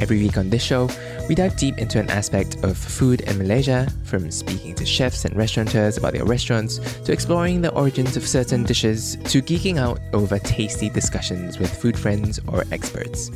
Every 0.00 0.18
week 0.18 0.38
on 0.38 0.48
this 0.48 0.62
show, 0.62 0.88
we 1.28 1.34
dive 1.34 1.56
deep 1.56 1.78
into 1.78 1.98
an 1.98 2.08
aspect 2.08 2.62
of 2.62 2.76
food 2.76 3.22
in 3.22 3.36
Malaysia, 3.36 3.88
from 4.04 4.30
speaking 4.30 4.74
to 4.76 4.86
chefs 4.86 5.24
and 5.24 5.36
restaurateurs 5.36 5.96
about 5.96 6.12
their 6.12 6.24
restaurants, 6.24 6.78
to 7.02 7.12
exploring 7.12 7.60
the 7.60 7.72
origins 7.72 8.16
of 8.16 8.26
certain 8.26 8.62
dishes, 8.62 9.16
to 9.24 9.42
geeking 9.42 9.76
out 9.76 9.98
over 10.12 10.38
tasty 10.38 10.88
discussions 10.88 11.58
with 11.58 11.74
food 11.82 11.98
friends 11.98 12.38
or 12.46 12.64
experts. 12.70 13.30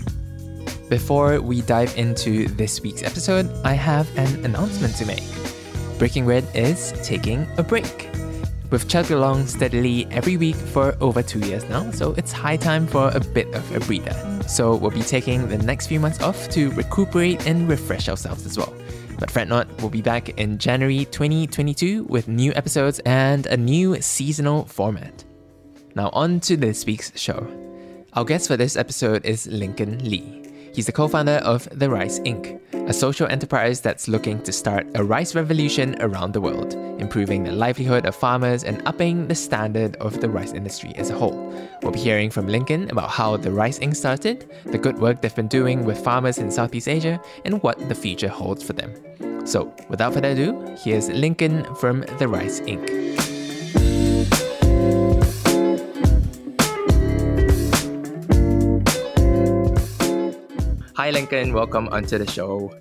Before 0.89 1.41
we 1.41 1.63
dive 1.63 1.97
into 1.99 2.47
this 2.49 2.81
week's 2.81 3.03
episode, 3.03 3.51
I 3.65 3.73
have 3.73 4.09
an 4.17 4.45
announcement 4.45 4.95
to 4.97 5.07
make. 5.07 5.25
Breaking 5.99 6.27
Bread 6.27 6.47
is 6.55 6.93
taking 7.03 7.47
a 7.59 7.63
break. 7.63 8.09
We've 8.71 8.87
chugged 8.89 9.11
along 9.11 9.49
steadily 9.49 10.07
every 10.11 10.37
week 10.37 10.57
for 10.57 10.97
over 11.01 11.23
two 11.23 11.41
years 11.41 11.69
now, 11.69 11.91
so 11.91 12.13
it's 12.15 12.33
high 12.33 12.57
time 12.57 12.87
for 12.87 13.11
a 13.13 13.21
bit 13.21 13.53
of 13.55 13.75
a 13.75 13.81
breather. 13.81 14.32
So 14.49 14.75
we'll 14.77 14.91
be 14.91 15.03
taking 15.03 15.49
the 15.49 15.59
next 15.59 15.87
few 15.87 16.01
months 16.01 16.21
off 16.21 16.49
to 16.51 16.71
recuperate 16.73 17.47
and 17.47 17.69
refresh 17.69 18.09
ourselves 18.09 18.47
as 18.47 18.59
well. 18.59 18.75
But 19.19 19.31
fret 19.31 19.49
not, 19.49 19.69
we'll 19.81 19.91
be 19.91 20.03
back 20.03 20.31
in 20.31 20.59
January 20.59 21.05
2022 21.05 22.05
with 22.05 22.29
new 22.29 22.53
episodes 22.55 22.99
and 23.01 23.47
a 23.47 23.57
new 23.57 24.01
seasonal 24.01 24.65
format. 24.65 25.25
Now, 25.95 26.11
on 26.13 26.41
to 26.41 26.57
this 26.57 26.85
week's 26.87 27.19
show. 27.19 27.47
Our 28.15 28.25
guest 28.25 28.49
for 28.49 28.57
this 28.57 28.77
episode 28.77 29.25
is 29.25 29.47
Lincoln 29.47 29.99
Lee. 30.09 30.42
He's 30.75 30.87
the 30.87 30.93
co 30.93 31.07
founder 31.07 31.41
of 31.45 31.69
The 31.79 31.91
Rice 31.91 32.19
Inc., 32.21 32.59
a 32.89 32.93
social 32.95 33.27
enterprise 33.27 33.83
that's 33.83 34.09
looking 34.09 34.43
to 34.43 34.53
start 34.53 34.87
a 34.95 35.05
rice 35.05 35.35
revolution 35.35 36.01
around 36.01 36.33
the 36.33 36.41
world, 36.41 36.73
improving 36.99 37.45
the 37.45 37.53
livelihood 37.53 38.07
of 38.07 38.17
farmers 38.17 38.65
and 38.65 38.83
upping 38.87 39.29
the 39.29 39.35
standard 39.35 39.97
of 39.97 40.21
the 40.23 40.31
rice 40.31 40.53
industry 40.53 40.95
as 40.97 41.11
a 41.11 41.15
whole. 41.15 41.55
We'll 41.83 41.93
be 41.93 41.99
hearing 41.99 42.31
from 42.31 42.49
Lincoln 42.49 42.91
about 42.91 43.11
how 43.11 43.37
The 43.37 43.53
Rice 43.53 43.81
Inc. 43.81 43.95
started, 43.95 44.51
the 44.65 44.79
good 44.79 44.99
work 44.99 45.21
they've 45.21 45.35
been 45.35 45.47
doing 45.47 45.85
with 45.85 46.03
farmers 46.03 46.39
in 46.39 46.51
Southeast 46.51 46.89
Asia, 46.89 47.21
and 47.45 47.63
what 47.63 47.79
the 47.91 47.95
future 47.95 48.29
holds 48.29 48.63
for 48.63 48.73
them. 48.73 48.95
So, 49.47 49.75
without 49.91 50.15
further 50.15 50.31
ado, 50.31 50.75
here's 50.83 51.11
Lincoln 51.11 51.67
from 51.75 52.01
The 52.19 52.29
Rice 52.29 52.61
Inc. 52.61 53.32
Hi, 61.03 61.11
Lincoln. 61.11 61.53
Welcome 61.53 61.89
onto 61.89 62.17
the 62.17 62.31
show. 62.31 62.73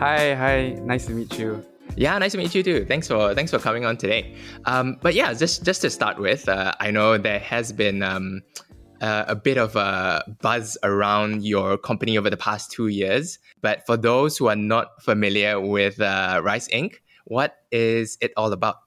Hi, 0.00 0.34
hi. 0.34 0.70
Nice 0.82 1.06
to 1.06 1.12
meet 1.12 1.38
you. 1.38 1.64
Yeah, 1.94 2.18
nice 2.18 2.32
to 2.32 2.38
meet 2.38 2.52
you 2.52 2.64
too. 2.64 2.84
Thanks 2.84 3.06
for 3.06 3.36
thanks 3.36 3.52
for 3.52 3.60
coming 3.60 3.84
on 3.84 3.96
today. 3.96 4.34
Um, 4.64 4.96
but 5.00 5.14
yeah, 5.14 5.32
just 5.32 5.62
just 5.62 5.82
to 5.82 5.90
start 5.90 6.18
with, 6.18 6.48
uh, 6.48 6.72
I 6.80 6.90
know 6.90 7.18
there 7.18 7.38
has 7.38 7.70
been 7.70 8.02
um, 8.02 8.42
uh, 9.00 9.26
a 9.28 9.36
bit 9.36 9.58
of 9.58 9.76
a 9.76 10.24
buzz 10.42 10.76
around 10.82 11.44
your 11.44 11.78
company 11.78 12.18
over 12.18 12.28
the 12.28 12.36
past 12.36 12.72
two 12.72 12.88
years. 12.88 13.38
But 13.62 13.86
for 13.86 13.96
those 13.96 14.36
who 14.36 14.48
are 14.48 14.56
not 14.56 15.00
familiar 15.00 15.60
with 15.60 16.00
uh, 16.00 16.40
Rice 16.42 16.66
Inc., 16.74 16.94
what 17.26 17.58
is 17.70 18.18
it 18.20 18.32
all 18.36 18.52
about? 18.52 18.78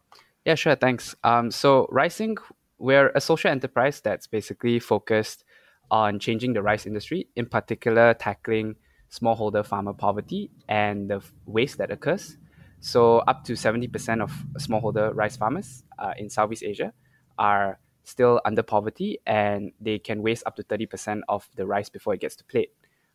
Yeah, 0.44 0.56
sure. 0.56 0.76
Thanks. 0.76 1.16
Um, 1.24 1.50
so 1.50 1.88
Rice 1.92 2.20
Inc., 2.20 2.40
we're 2.78 3.14
a 3.16 3.22
social 3.22 3.52
enterprise 3.52 4.02
that's 4.02 4.28
basically 4.28 4.80
focused 4.80 5.46
on 5.92 6.20
changing 6.20 6.54
the 6.54 6.62
rice 6.62 6.86
industry, 6.86 7.28
in 7.36 7.46
particular 7.46 8.14
tackling 8.16 8.76
smallholder 9.12 9.66
farmer 9.66 9.94
poverty 9.94 10.50
and 10.68 11.10
the 11.10 11.22
waste 11.46 11.78
that 11.78 11.92
occurs. 11.92 12.38
So, 12.80 13.20
up 13.20 13.44
to 13.44 13.54
70% 13.54 14.22
of 14.22 14.32
smallholder 14.58 15.14
rice 15.14 15.38
farmers 15.38 15.84
uh, 16.00 16.14
in 16.18 16.30
Southeast 16.30 16.64
Asia 16.64 16.94
are 17.38 17.80
still 18.04 18.42
under 18.46 18.64
poverty 18.64 19.20
and 19.28 19.72
they 19.80 20.00
can 20.00 20.24
waste 20.24 20.44
up 20.46 20.56
to 20.56 20.64
30% 20.64 21.22
of 21.30 21.48
the 21.56 21.66
rice 21.66 21.90
before 21.90 22.14
it 22.14 22.22
gets 22.22 22.36
to 22.38 22.44
plate. 22.46 22.72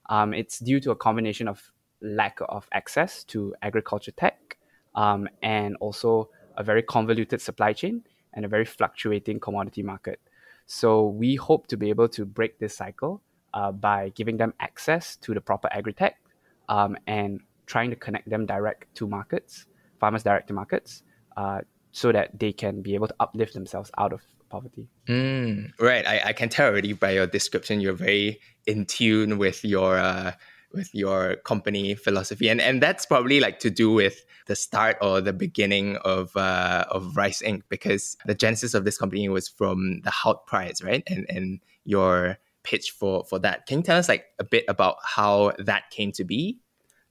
Um, 0.09 0.33
it's 0.33 0.61
due 0.61 0.79
to 0.81 0.93
a 0.93 0.97
combination 0.97 1.49
of 1.49 1.73
lack 2.01 2.39
of 2.49 2.69
access 2.73 3.25
to 3.25 3.55
agriculture 3.63 4.13
tech 4.13 4.57
um, 4.95 5.29
and 5.43 5.77
also 5.81 6.31
a 6.57 6.63
very 6.63 6.83
convoluted 6.83 7.41
supply 7.41 7.73
chain 7.73 8.03
and 8.35 8.45
a 8.45 8.49
very 8.49 8.65
fluctuating 8.65 9.41
commodity 9.41 9.83
market. 9.83 10.21
So 10.67 11.07
we 11.07 11.37
hope 11.37 11.67
to 11.69 11.77
be 11.77 11.91
able 11.91 12.09
to 12.11 12.25
break 12.25 12.59
this 12.59 12.77
cycle 12.77 13.23
uh, 13.57 13.73
by 13.73 14.11
giving 14.11 14.37
them 14.37 14.53
access 14.61 15.17
to 15.17 15.33
the 15.33 15.41
proper 15.41 15.69
agri-tech 15.73 16.17
um, 16.69 16.97
and 17.07 17.41
trying 17.65 17.91
to 17.91 17.97
connect 17.97 18.29
them 18.29 18.45
direct 18.45 18.95
to 18.95 19.09
markets, 19.09 19.67
farmers 19.99 20.23
direct 20.23 20.47
to 20.49 20.55
markets, 20.55 21.03
uh, 21.37 21.61
so 21.91 22.13
that 22.13 22.39
they 22.39 22.53
can 22.53 22.83
be 22.83 22.95
able 22.95 23.09
to 23.09 23.15
uplift 23.19 23.55
themselves 23.55 23.91
out 23.97 24.13
of 24.13 24.21
poverty. 24.51 24.87
Mm, 25.09 25.73
right. 25.81 26.07
I, 26.07 26.21
I 26.27 26.33
can 26.35 26.51
tell 26.51 26.69
already 26.69 26.93
by 26.93 27.13
your 27.13 27.27
description, 27.27 27.81
you're 27.81 27.95
very 27.95 28.39
in 28.67 28.85
tune 28.85 29.39
with 29.39 29.65
your 29.65 29.97
uh, 29.97 30.33
with 30.73 30.95
your 30.95 31.37
company 31.37 31.95
philosophy, 31.95 32.49
and 32.49 32.61
and 32.61 32.83
that's 32.83 33.07
probably 33.07 33.41
like 33.41 33.59
to 33.61 33.71
do 33.71 33.91
with 33.91 34.27
the 34.47 34.55
start 34.55 34.99
or 35.01 35.23
the 35.23 35.33
beginning 35.33 35.97
of 36.05 36.37
uh, 36.37 36.85
of 36.91 37.17
Rice 37.17 37.41
Inc. 37.41 37.63
Because 37.71 38.19
the 38.27 38.35
genesis 38.35 38.75
of 38.75 38.85
this 38.85 38.99
company 38.99 39.29
was 39.31 39.49
from 39.49 40.03
the 40.03 40.11
Hult 40.11 40.47
Prize, 40.47 40.83
right? 40.85 41.03
And 41.07 41.25
and 41.31 41.61
your 41.85 42.37
pitch 42.67 42.91
for 42.91 43.25
for 43.25 43.39
that. 43.39 43.67
Can 43.67 43.79
you 43.79 43.85
tell 43.85 43.99
us 43.99 44.09
like 44.09 44.27
a 44.39 44.45
bit 44.45 44.65
about 44.69 44.97
how 45.03 45.53
that 45.59 45.91
came 45.91 46.13
to 46.13 46.25
be? 46.25 46.59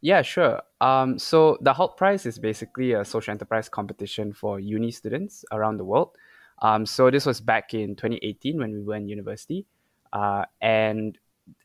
Yeah, 0.02 0.22
sure. 0.22 0.62
Um, 0.82 1.18
so 1.18 1.58
the 1.62 1.74
Hult 1.74 1.98
Prize 1.98 2.26
is 2.28 2.38
basically 2.38 2.92
a 2.92 3.04
social 3.04 3.32
enterprise 3.32 3.70
competition 3.70 4.34
for 4.34 4.60
uni 4.60 4.92
students 4.92 5.44
around 5.52 5.78
the 5.78 5.86
world. 5.86 6.16
Um, 6.62 6.86
so 6.86 7.10
this 7.10 7.26
was 7.26 7.42
back 7.42 7.74
in 7.74 7.96
2018 7.96 8.60
when 8.60 8.72
we 8.74 8.84
were 8.84 8.96
in 8.96 9.08
university, 9.08 9.66
uh, 10.14 10.46
and 10.62 11.18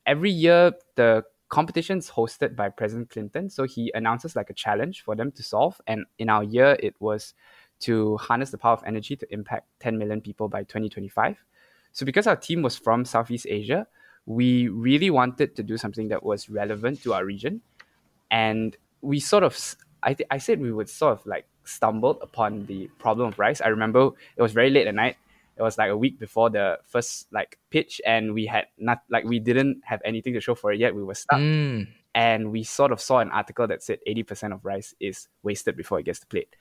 every 0.06 0.30
year 0.30 0.72
the 0.94 1.24
competitions 1.50 2.10
hosted 2.10 2.56
by 2.56 2.68
President 2.68 3.10
Clinton. 3.10 3.50
So 3.50 3.64
he 3.64 3.90
announces 3.94 4.34
like 4.36 4.50
a 4.50 4.54
challenge 4.54 5.02
for 5.02 5.14
them 5.16 5.32
to 5.32 5.42
solve. 5.42 5.80
And 5.86 6.06
in 6.18 6.30
our 6.30 6.44
year, 6.44 6.76
it 6.80 6.94
was 7.00 7.34
to 7.80 8.16
harness 8.18 8.50
the 8.50 8.58
power 8.58 8.72
of 8.72 8.82
energy 8.86 9.16
to 9.16 9.26
impact 9.32 9.66
10 9.80 9.98
million 9.98 10.20
people 10.20 10.48
by 10.48 10.62
2025. 10.62 11.36
So 11.92 12.06
because 12.06 12.26
our 12.26 12.36
team 12.36 12.62
was 12.62 12.76
from 12.76 13.04
Southeast 13.04 13.46
Asia, 13.48 13.86
we 14.26 14.68
really 14.68 15.10
wanted 15.10 15.56
to 15.56 15.62
do 15.62 15.76
something 15.76 16.08
that 16.08 16.22
was 16.22 16.48
relevant 16.48 17.02
to 17.02 17.14
our 17.14 17.24
region. 17.24 17.62
And 18.30 18.76
we 19.00 19.18
sort 19.18 19.42
of, 19.42 19.58
I, 20.02 20.14
th- 20.14 20.28
I 20.30 20.38
said 20.38 20.60
we 20.60 20.72
would 20.72 20.88
sort 20.88 21.18
of 21.18 21.26
like 21.26 21.46
stumbled 21.64 22.18
upon 22.22 22.66
the 22.66 22.88
problem 22.98 23.28
of 23.28 23.38
rice. 23.38 23.60
I 23.60 23.68
remember 23.68 24.10
it 24.36 24.42
was 24.42 24.52
very 24.52 24.70
late 24.70 24.86
at 24.86 24.94
night 24.94 25.16
it 25.60 25.62
was 25.62 25.76
like 25.76 25.90
a 25.90 25.96
week 25.96 26.18
before 26.18 26.48
the 26.48 26.78
first 26.86 27.26
like 27.32 27.58
pitch 27.68 28.00
and 28.06 28.32
we 28.32 28.46
had 28.46 28.64
not 28.78 29.02
like 29.10 29.24
we 29.24 29.38
didn't 29.38 29.82
have 29.84 30.00
anything 30.06 30.32
to 30.32 30.40
show 30.40 30.54
for 30.54 30.72
it 30.72 30.80
yet 30.80 30.94
we 30.94 31.04
were 31.04 31.14
stuck 31.14 31.38
mm. 31.38 31.86
and 32.14 32.50
we 32.50 32.62
sort 32.62 32.92
of 32.92 33.00
saw 33.00 33.18
an 33.18 33.30
article 33.30 33.66
that 33.66 33.82
said 33.82 33.98
80% 34.08 34.54
of 34.54 34.64
rice 34.64 34.94
is 35.00 35.28
wasted 35.42 35.76
before 35.76 36.00
it 36.00 36.04
gets 36.04 36.18
to 36.20 36.26
plate 36.26 36.56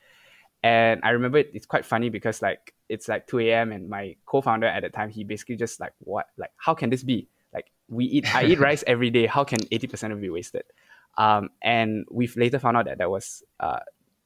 and 0.64 1.00
i 1.04 1.10
remember 1.10 1.38
it, 1.38 1.52
it's 1.54 1.66
quite 1.66 1.86
funny 1.86 2.10
because 2.10 2.42
like 2.42 2.74
it's 2.90 3.08
like 3.08 3.28
2 3.28 3.40
a.m 3.40 3.72
and 3.72 3.90
my 3.90 4.16
co-founder 4.26 4.68
at 4.68 4.84
the 4.84 4.90
time 4.90 5.10
he 5.10 5.24
basically 5.24 5.56
just 5.56 5.80
like 5.80 5.94
what 6.00 6.28
like 6.38 6.52
how 6.58 6.74
can 6.74 6.90
this 6.90 7.04
be 7.04 7.28
like 7.54 7.72
we 7.88 8.06
eat 8.06 8.36
i 8.36 8.44
eat 8.44 8.60
rice 8.60 8.84
every 8.88 9.10
day 9.10 9.26
how 9.26 9.44
can 9.44 9.60
80% 9.60 10.12
of 10.12 10.18
it 10.18 10.22
be 10.22 10.30
wasted 10.30 10.64
um, 11.18 11.50
and 11.62 12.06
we've 12.10 12.36
later 12.38 12.60
found 12.60 12.78
out 12.78 12.86
that 12.86 12.98
that 13.00 13.10
was 13.10 13.44
uh, 13.60 13.80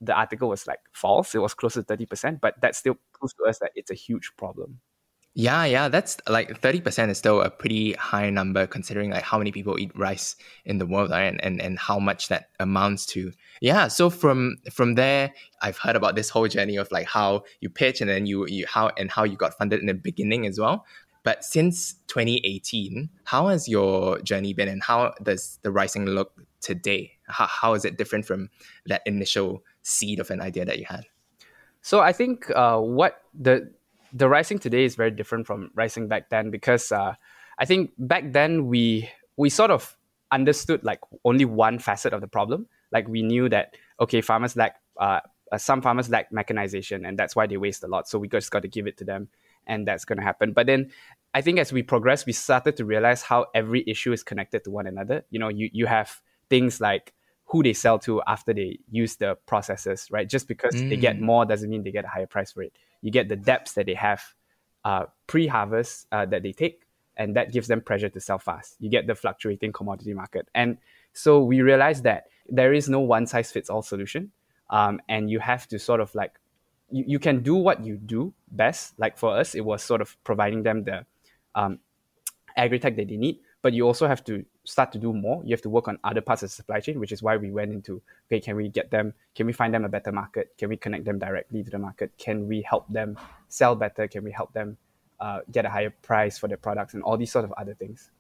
the 0.04 0.14
article 0.14 0.50
was 0.50 0.68
like 0.68 0.80
false. 0.92 1.34
It 1.34 1.40
was 1.40 1.54
close 1.54 1.74
to 1.74 1.84
30%, 1.84 2.40
but 2.42 2.60
that 2.62 2.76
still 2.76 2.98
proves 3.14 3.34
to 3.36 3.46
us 3.46 3.60
that 3.60 3.72
it's 3.76 3.92
a 3.92 3.96
huge 3.96 4.32
problem. 4.38 4.80
Yeah, 5.36 5.66
yeah, 5.66 5.90
that's 5.90 6.18
like 6.30 6.62
30% 6.62 7.10
is 7.10 7.18
still 7.18 7.42
a 7.42 7.50
pretty 7.50 7.94
high 7.94 8.30
number 8.30 8.68
considering 8.68 9.10
like 9.10 9.24
how 9.24 9.40
many 9.40 9.52
people 9.52 9.80
eat 9.80 9.92
rice 9.96 10.36
in 10.66 10.78
the 10.78 10.86
world, 10.86 11.10
right? 11.10 11.24
And, 11.24 11.44
and 11.44 11.60
and 11.60 11.80
how 11.80 11.98
much 11.98 12.28
that 12.28 12.50
amounts 12.60 13.08
to. 13.08 13.32
Yeah, 13.60 13.88
so 13.88 14.12
from 14.12 14.58
from 14.72 14.94
there, 14.94 15.34
I've 15.60 15.80
heard 15.80 15.96
about 15.96 16.16
this 16.16 16.30
whole 16.30 16.48
journey 16.48 16.76
of 16.76 16.92
like 16.92 17.08
how 17.08 17.46
you 17.62 17.70
pitch 17.70 18.00
and 18.00 18.10
then 18.10 18.28
you 18.28 18.46
you 18.48 18.68
how 18.68 18.92
and 18.96 19.10
how 19.10 19.24
you 19.24 19.36
got 19.36 19.58
funded 19.58 19.80
in 19.80 19.88
the 19.88 19.96
beginning 19.96 20.46
as 20.46 20.60
well. 20.60 20.86
But 21.24 21.44
since 21.44 21.96
2018, 22.08 23.10
how 23.24 23.48
has 23.48 23.68
your 23.68 24.20
journey 24.20 24.54
been 24.54 24.68
and 24.68 24.84
how 24.84 25.14
does 25.24 25.58
the 25.64 25.72
Rice 25.72 25.96
Inc 25.96 26.14
look 26.14 26.34
today? 26.62 27.14
How, 27.28 27.48
how 27.48 27.74
is 27.74 27.86
it 27.86 27.98
different 27.98 28.26
from 28.26 28.50
that 28.86 29.02
initial 29.06 29.64
seed 29.82 30.20
of 30.20 30.30
an 30.30 30.42
idea 30.42 30.66
that 30.66 30.78
you 30.78 30.86
had? 30.86 31.06
So 31.82 32.02
I 32.02 32.12
think 32.12 32.52
uh, 32.56 32.80
what 32.80 33.22
the 33.34 33.72
the 34.14 34.30
Rice 34.30 34.50
Inc 34.50 34.62
today 34.62 34.86
is 34.86 34.96
very 34.96 35.12
different 35.12 35.48
from 35.48 35.72
Rice 35.74 35.96
Inc 35.96 36.08
back 36.08 36.30
then 36.30 36.52
because 36.52 36.92
uh, 36.92 37.16
I 37.58 37.66
think 37.66 37.92
back 37.98 38.32
then 38.32 38.68
we 38.68 39.10
we 39.36 39.50
sort 39.50 39.72
of 39.72 39.98
understood 40.32 40.84
like 40.84 41.00
only 41.26 41.46
one 41.46 41.80
facet 41.80 42.14
of 42.14 42.22
the 42.22 42.28
problem. 42.28 42.68
Like 42.92 43.08
we 43.08 43.24
knew 43.24 43.50
that 43.50 43.76
okay, 44.00 44.22
farmers 44.22 44.56
lack 44.56 44.76
uh, 44.98 45.22
some 45.58 45.82
farmers 45.82 46.10
lack 46.10 46.32
mechanization, 46.32 47.06
and 47.06 47.18
that's 47.18 47.36
why 47.36 47.48
they 47.48 47.58
waste 47.58 47.84
a 47.84 47.88
lot. 47.88 48.08
So 48.08 48.20
we 48.20 48.28
just 48.28 48.52
got 48.52 48.62
to 48.62 48.68
give 48.68 48.88
it 48.88 48.98
to 48.98 49.04
them, 49.04 49.30
and 49.66 49.88
that's 49.88 50.06
going 50.06 50.20
to 50.20 50.24
happen. 50.24 50.54
But 50.54 50.68
then 50.68 50.92
I 51.34 51.42
think 51.42 51.58
as 51.60 51.74
we 51.74 51.82
progress, 51.82 52.26
we 52.26 52.34
started 52.34 52.78
to 52.78 52.86
realize 52.86 53.24
how 53.24 53.48
every 53.56 53.84
issue 53.88 54.14
is 54.14 54.24
connected 54.24 54.64
to 54.66 54.72
one 54.72 54.86
another. 54.86 55.26
You 55.32 55.40
know, 55.40 55.50
you 55.50 55.70
you 55.74 55.88
have 55.88 56.22
things 56.50 56.80
like 56.80 57.14
who 57.54 57.62
they 57.62 57.72
sell 57.72 58.00
to 58.00 58.20
after 58.26 58.52
they 58.52 58.80
use 58.90 59.16
the 59.18 59.38
processes, 59.46 60.08
right? 60.10 60.28
Just 60.28 60.48
because 60.48 60.74
mm. 60.74 60.90
they 60.90 60.98
get 60.98 61.18
mm. 61.18 61.22
more 61.22 61.46
doesn't 61.46 61.70
mean 61.70 61.84
they 61.84 61.92
get 61.92 62.04
a 62.04 62.08
higher 62.08 62.26
price 62.26 62.52
for 62.52 62.64
it. 62.64 62.74
You 63.04 63.12
get 63.12 63.30
the 63.30 63.36
depths 63.36 63.74
that 63.74 63.86
they 63.86 63.94
have 63.94 64.24
uh, 64.84 65.06
pre-harvest 65.28 66.08
uh, 66.12 66.26
that 66.26 66.42
they 66.42 66.52
take, 66.52 66.82
and 67.16 67.36
that 67.36 67.54
gives 67.54 67.68
them 67.68 67.80
pressure 67.80 68.10
to 68.10 68.20
sell 68.20 68.40
fast. 68.40 68.76
You 68.80 68.90
get 68.90 69.06
the 69.06 69.14
fluctuating 69.14 69.72
commodity 69.72 70.16
market, 70.16 70.48
and 70.56 70.80
so 71.14 71.44
we 71.44 71.62
realized 71.62 72.04
that 72.06 72.24
there 72.50 72.74
is 72.74 72.90
no 72.90 73.00
one 73.02 73.28
size 73.28 73.52
fits 73.52 73.70
all 73.70 73.84
solution, 73.84 74.32
um, 74.72 75.00
and 75.08 75.30
you 75.30 75.38
have 75.38 75.68
to 75.68 75.78
sort 75.78 76.02
of 76.02 76.14
like 76.16 76.40
you, 76.90 77.04
you 77.08 77.20
can 77.20 77.44
do 77.44 77.54
what 77.54 77.86
you 77.86 77.98
do 77.98 78.34
best. 78.50 78.98
Like 78.98 79.16
for 79.16 79.38
us, 79.38 79.54
it 79.54 79.62
was 79.62 79.84
sort 79.84 80.02
of 80.02 80.18
providing 80.24 80.64
them 80.64 80.86
the 80.86 81.06
um, 81.54 81.78
agri-tech 82.58 82.96
that 82.96 83.10
they 83.10 83.18
need, 83.18 83.42
but 83.62 83.74
you 83.74 83.86
also 83.86 84.08
have 84.08 84.24
to 84.24 84.44
start 84.66 84.92
to 84.94 84.98
do 84.98 85.14
more. 85.14 85.44
You 85.44 85.52
have 85.52 85.62
to 85.62 85.70
work 85.70 85.88
on 85.88 86.00
other 86.04 86.22
parts 86.22 86.44
of 86.44 86.50
the 86.50 86.56
supply 86.56 86.80
chain, 86.80 87.00
which 87.00 87.12
is 87.12 87.22
why 87.22 87.38
we 87.38 87.52
went 87.52 87.72
into 87.72 88.02
okay, 88.28 88.40
can 88.40 88.56
we 88.56 88.70
get 88.70 88.92
them? 88.92 89.14
Can 89.36 89.46
we 89.46 89.54
find 89.54 89.74
them 89.74 89.86
a 89.86 89.90
better 89.90 90.12
market? 90.12 90.54
Can 90.58 90.70
we 90.70 90.78
connect 90.78 91.06
them 91.06 91.20
directly 91.20 91.64
to 91.64 91.70
the 91.70 91.80
market? 91.80 92.12
Can 92.18 92.48
we 92.48 92.62
help 92.62 92.88
them 92.90 93.18
sell 93.50 93.76
better? 93.76 94.08
Can 94.08 94.24
we 94.24 94.32
help 94.32 94.54
them 94.54 94.78
uh, 95.20 95.40
get 95.52 95.66
a 95.66 95.70
higher 95.70 95.90
price 95.90 96.38
for 96.38 96.48
their 96.48 96.58
products 96.58 96.94
and 96.94 97.04
all 97.04 97.18
these 97.18 97.32
sort 97.32 97.46
of 97.46 97.54
other 97.54 97.74
things? 97.74 98.12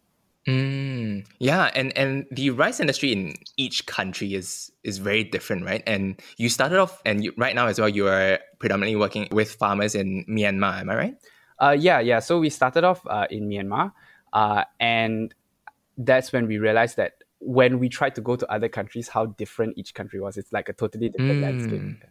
Mm, 0.48 1.26
yeah, 1.40 1.72
and 1.74 1.98
and 1.98 2.26
the 2.32 2.50
rice 2.50 2.82
industry 2.82 3.14
in 3.14 3.36
each 3.56 3.86
country 3.86 4.34
is 4.34 4.72
is 4.84 4.98
very 4.98 5.24
different, 5.24 5.64
right? 5.64 5.82
And 5.88 6.20
you 6.36 6.50
started 6.50 6.80
off, 6.80 7.02
and 7.06 7.24
you, 7.24 7.32
right 7.38 7.56
now 7.56 7.68
as 7.68 7.80
well, 7.80 7.88
you 7.88 8.08
are 8.08 8.40
predominantly 8.60 8.98
working 8.98 9.30
with 9.32 9.54
farmers 9.54 9.96
in 9.96 10.26
Myanmar. 10.28 10.82
Am 10.82 10.90
I 10.90 10.96
right? 10.96 11.16
Uh, 11.62 11.76
yeah, 11.80 12.02
yeah. 12.02 12.20
So 12.20 12.40
we 12.40 12.50
started 12.50 12.84
off 12.84 13.08
uh, 13.08 13.26
in 13.30 13.48
Myanmar, 13.48 13.94
uh, 14.34 14.66
and 14.82 15.34
that's 15.98 16.32
when 16.32 16.48
we 16.48 16.58
realized 16.58 16.98
that 16.98 17.14
when 17.40 17.80
we 17.80 17.90
tried 17.90 18.16
to 18.16 18.22
go 18.22 18.36
to 18.36 18.50
other 18.52 18.70
countries, 18.70 19.10
how 19.10 19.26
different 19.26 19.78
each 19.78 19.94
country 19.94 20.20
was. 20.20 20.38
It's 20.38 20.54
like 20.54 20.70
a 20.70 20.74
totally 20.74 21.10
different 21.10 21.40
mm. 21.40 21.42
landscape. 21.42 22.10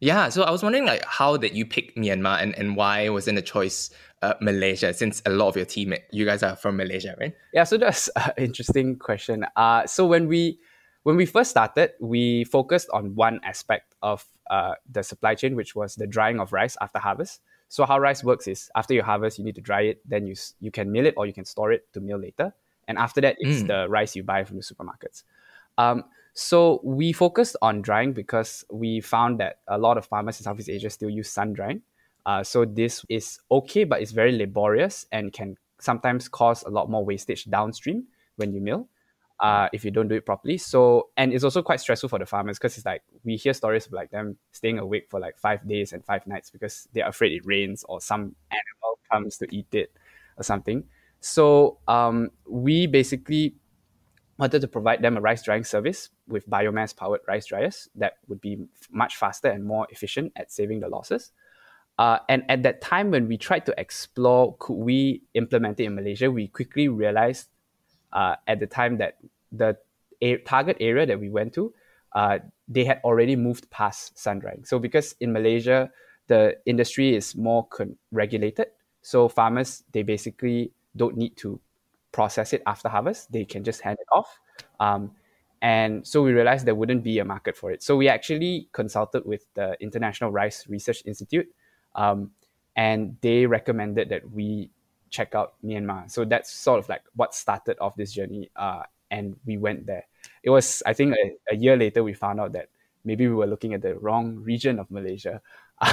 Yeah, 0.00 0.28
so 0.28 0.44
I 0.44 0.50
was 0.50 0.62
wondering 0.62 0.86
like 0.86 1.04
how 1.04 1.36
did 1.36 1.56
you 1.56 1.66
pick 1.66 1.96
Myanmar 1.96 2.40
and, 2.40 2.56
and 2.56 2.76
why 2.76 3.08
wasn't 3.08 3.34
the 3.34 3.42
choice 3.42 3.90
uh, 4.22 4.34
Malaysia 4.40 4.94
since 4.94 5.20
a 5.26 5.30
lot 5.30 5.48
of 5.48 5.56
your 5.56 5.64
team 5.64 5.92
you 6.12 6.24
guys 6.24 6.42
are 6.42 6.54
from 6.54 6.76
Malaysia, 6.76 7.16
right? 7.18 7.34
Yeah, 7.52 7.64
so 7.64 7.78
that's 7.78 8.08
an 8.16 8.32
interesting 8.36 8.96
question. 8.96 9.44
Uh, 9.56 9.86
so 9.86 10.06
when 10.06 10.28
we 10.28 10.60
when 11.02 11.16
we 11.16 11.26
first 11.26 11.50
started, 11.50 11.92
we 12.00 12.44
focused 12.44 12.88
on 12.92 13.14
one 13.14 13.40
aspect 13.42 13.94
of 14.02 14.24
uh, 14.50 14.74
the 14.90 15.02
supply 15.02 15.34
chain, 15.34 15.56
which 15.56 15.74
was 15.74 15.96
the 15.96 16.06
drying 16.06 16.38
of 16.38 16.52
rice 16.52 16.76
after 16.80 16.98
harvest. 16.98 17.40
So 17.68 17.84
how 17.84 17.98
rice 17.98 18.24
works 18.24 18.48
is 18.48 18.70
after 18.74 18.94
you 18.94 19.02
harvest, 19.02 19.38
you 19.38 19.44
need 19.44 19.54
to 19.56 19.60
dry 19.60 19.82
it. 19.82 20.00
Then 20.08 20.26
you 20.26 20.34
you 20.60 20.70
can 20.70 20.90
mill 20.90 21.06
it 21.06 21.14
or 21.16 21.26
you 21.26 21.32
can 21.32 21.44
store 21.44 21.72
it 21.72 21.92
to 21.92 22.00
mill 22.00 22.18
later. 22.18 22.54
And 22.88 22.96
after 22.98 23.20
that, 23.20 23.36
it's 23.38 23.62
mm. 23.62 23.66
the 23.66 23.88
rice 23.88 24.16
you 24.16 24.22
buy 24.22 24.44
from 24.44 24.56
the 24.56 24.62
supermarkets. 24.62 25.24
Um, 25.76 26.04
so 26.32 26.80
we 26.82 27.12
focused 27.12 27.56
on 27.60 27.82
drying 27.82 28.12
because 28.12 28.64
we 28.70 29.00
found 29.00 29.40
that 29.40 29.58
a 29.66 29.76
lot 29.76 29.98
of 29.98 30.06
farmers 30.06 30.40
in 30.40 30.44
Southeast 30.44 30.70
Asia 30.70 30.88
still 30.88 31.10
use 31.10 31.28
sun 31.28 31.52
drying. 31.52 31.82
Uh, 32.24 32.42
so 32.42 32.64
this 32.64 33.04
is 33.08 33.40
okay, 33.50 33.84
but 33.84 34.00
it's 34.00 34.12
very 34.12 34.36
laborious 34.36 35.06
and 35.12 35.32
can 35.32 35.56
sometimes 35.78 36.28
cause 36.28 36.62
a 36.62 36.70
lot 36.70 36.88
more 36.90 37.04
wastage 37.04 37.44
downstream 37.46 38.04
when 38.36 38.52
you 38.52 38.60
mill 38.60 38.88
uh, 39.40 39.68
if 39.72 39.84
you 39.84 39.90
don't 39.90 40.08
do 40.08 40.16
it 40.16 40.26
properly. 40.26 40.58
So, 40.58 41.08
and 41.16 41.32
it's 41.32 41.44
also 41.44 41.62
quite 41.62 41.80
stressful 41.80 42.08
for 42.08 42.18
the 42.18 42.26
farmers 42.26 42.58
because 42.58 42.76
it's 42.76 42.86
like 42.86 43.02
we 43.24 43.36
hear 43.36 43.54
stories 43.54 43.86
of 43.86 43.92
like 43.92 44.10
them 44.10 44.36
staying 44.52 44.78
awake 44.78 45.06
for 45.08 45.20
like 45.20 45.38
five 45.38 45.66
days 45.66 45.92
and 45.92 46.04
five 46.04 46.26
nights 46.26 46.50
because 46.50 46.88
they're 46.92 47.08
afraid 47.08 47.32
it 47.32 47.46
rains 47.46 47.84
or 47.88 48.00
some 48.00 48.34
animal 48.50 48.98
comes 49.10 49.36
to 49.38 49.46
eat 49.54 49.72
it 49.72 49.92
or 50.36 50.42
something. 50.42 50.84
So, 51.20 51.78
um, 51.86 52.30
we 52.48 52.86
basically 52.86 53.56
wanted 54.38 54.60
to 54.60 54.68
provide 54.68 55.02
them 55.02 55.16
a 55.16 55.20
rice 55.20 55.42
drying 55.42 55.64
service 55.64 56.10
with 56.28 56.48
biomass 56.48 56.96
powered 56.96 57.20
rice 57.26 57.46
dryers 57.46 57.88
that 57.96 58.14
would 58.28 58.40
be 58.40 58.66
much 58.90 59.16
faster 59.16 59.48
and 59.48 59.64
more 59.64 59.86
efficient 59.90 60.32
at 60.36 60.52
saving 60.52 60.80
the 60.80 60.88
losses. 60.88 61.32
Uh, 61.98 62.18
and 62.28 62.44
at 62.48 62.62
that 62.62 62.80
time, 62.80 63.10
when 63.10 63.26
we 63.26 63.36
tried 63.36 63.66
to 63.66 63.74
explore, 63.76 64.54
could 64.60 64.74
we 64.74 65.22
implement 65.34 65.80
it 65.80 65.84
in 65.84 65.96
Malaysia, 65.96 66.30
we 66.30 66.46
quickly 66.46 66.86
realized 66.86 67.48
uh, 68.12 68.36
at 68.46 68.60
the 68.60 68.66
time 68.66 68.98
that 68.98 69.18
the 69.52 69.76
a- 70.20 70.38
target 70.38 70.76
area 70.80 71.06
that 71.06 71.18
we 71.18 71.30
went 71.30 71.52
to, 71.54 71.72
uh, 72.14 72.38
they 72.68 72.84
had 72.84 73.00
already 73.04 73.36
moved 73.36 73.70
past 73.70 74.18
sun 74.18 74.38
drying. 74.38 74.64
So 74.64 74.78
because 74.78 75.14
in 75.20 75.32
Malaysia, 75.32 75.90
the 76.26 76.56
industry 76.66 77.14
is 77.14 77.36
more 77.36 77.66
con- 77.68 77.96
regulated, 78.12 78.68
so 79.02 79.28
farmers 79.28 79.84
they 79.92 80.02
basically 80.02 80.72
don't 80.96 81.16
need 81.16 81.36
to 81.38 81.60
process 82.12 82.52
it 82.52 82.62
after 82.66 82.88
harvest; 82.88 83.32
they 83.32 83.44
can 83.44 83.64
just 83.64 83.80
hand 83.80 83.98
it 84.00 84.06
off. 84.12 84.38
Um, 84.80 85.12
and 85.60 86.06
so 86.06 86.22
we 86.22 86.32
realized 86.32 86.66
there 86.66 86.74
wouldn't 86.74 87.02
be 87.02 87.18
a 87.18 87.24
market 87.24 87.56
for 87.56 87.72
it. 87.72 87.82
So 87.82 87.96
we 87.96 88.08
actually 88.08 88.68
consulted 88.72 89.24
with 89.24 89.46
the 89.54 89.76
International 89.80 90.30
Rice 90.30 90.66
Research 90.68 91.02
Institute, 91.04 91.48
um, 91.94 92.30
and 92.76 93.16
they 93.22 93.46
recommended 93.46 94.08
that 94.10 94.30
we 94.30 94.70
check 95.10 95.34
out 95.34 95.54
Myanmar. 95.64 96.10
So 96.10 96.24
that's 96.24 96.52
sort 96.52 96.78
of 96.78 96.88
like 96.88 97.02
what 97.14 97.34
started 97.34 97.78
off 97.80 97.96
this 97.96 98.12
journey. 98.12 98.50
Uh, 98.56 98.82
and 99.10 99.36
we 99.46 99.56
went 99.56 99.86
there. 99.86 100.04
It 100.42 100.50
was, 100.50 100.82
I 100.86 100.92
think, 100.92 101.14
a, 101.14 101.54
a, 101.54 101.56
year 101.56 101.76
later 101.76 102.04
we 102.04 102.12
found 102.12 102.40
out 102.40 102.52
that 102.52 102.68
maybe 103.04 103.26
we 103.26 103.34
were 103.34 103.46
looking 103.46 103.74
at 103.74 103.82
the 103.82 103.94
wrong 103.94 104.36
region 104.36 104.78
of 104.78 104.90
Malaysia. 104.90 105.40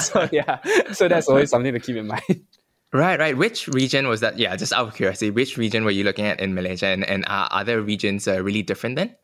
so 0.00 0.28
yeah, 0.30 0.58
so 0.92 1.08
that's 1.08 1.28
always 1.28 1.50
something 1.50 1.72
to 1.72 1.80
keep 1.80 1.96
in 1.96 2.06
mind. 2.06 2.46
Right, 2.92 3.18
right. 3.18 3.36
Which 3.36 3.68
region 3.68 4.06
was 4.06 4.20
that? 4.20 4.38
Yeah, 4.38 4.54
just 4.54 4.72
out 4.72 4.88
of 4.88 4.94
curiosity, 4.94 5.30
which 5.30 5.56
region 5.56 5.84
were 5.84 5.90
you 5.90 6.04
looking 6.04 6.26
at 6.26 6.40
in 6.40 6.54
Malaysia, 6.54 6.86
and, 6.86 7.04
and 7.04 7.24
are 7.26 7.48
other 7.50 7.80
regions 7.80 8.28
uh, 8.28 8.42
really 8.42 8.62
different 8.62 8.96
then? 8.96 9.16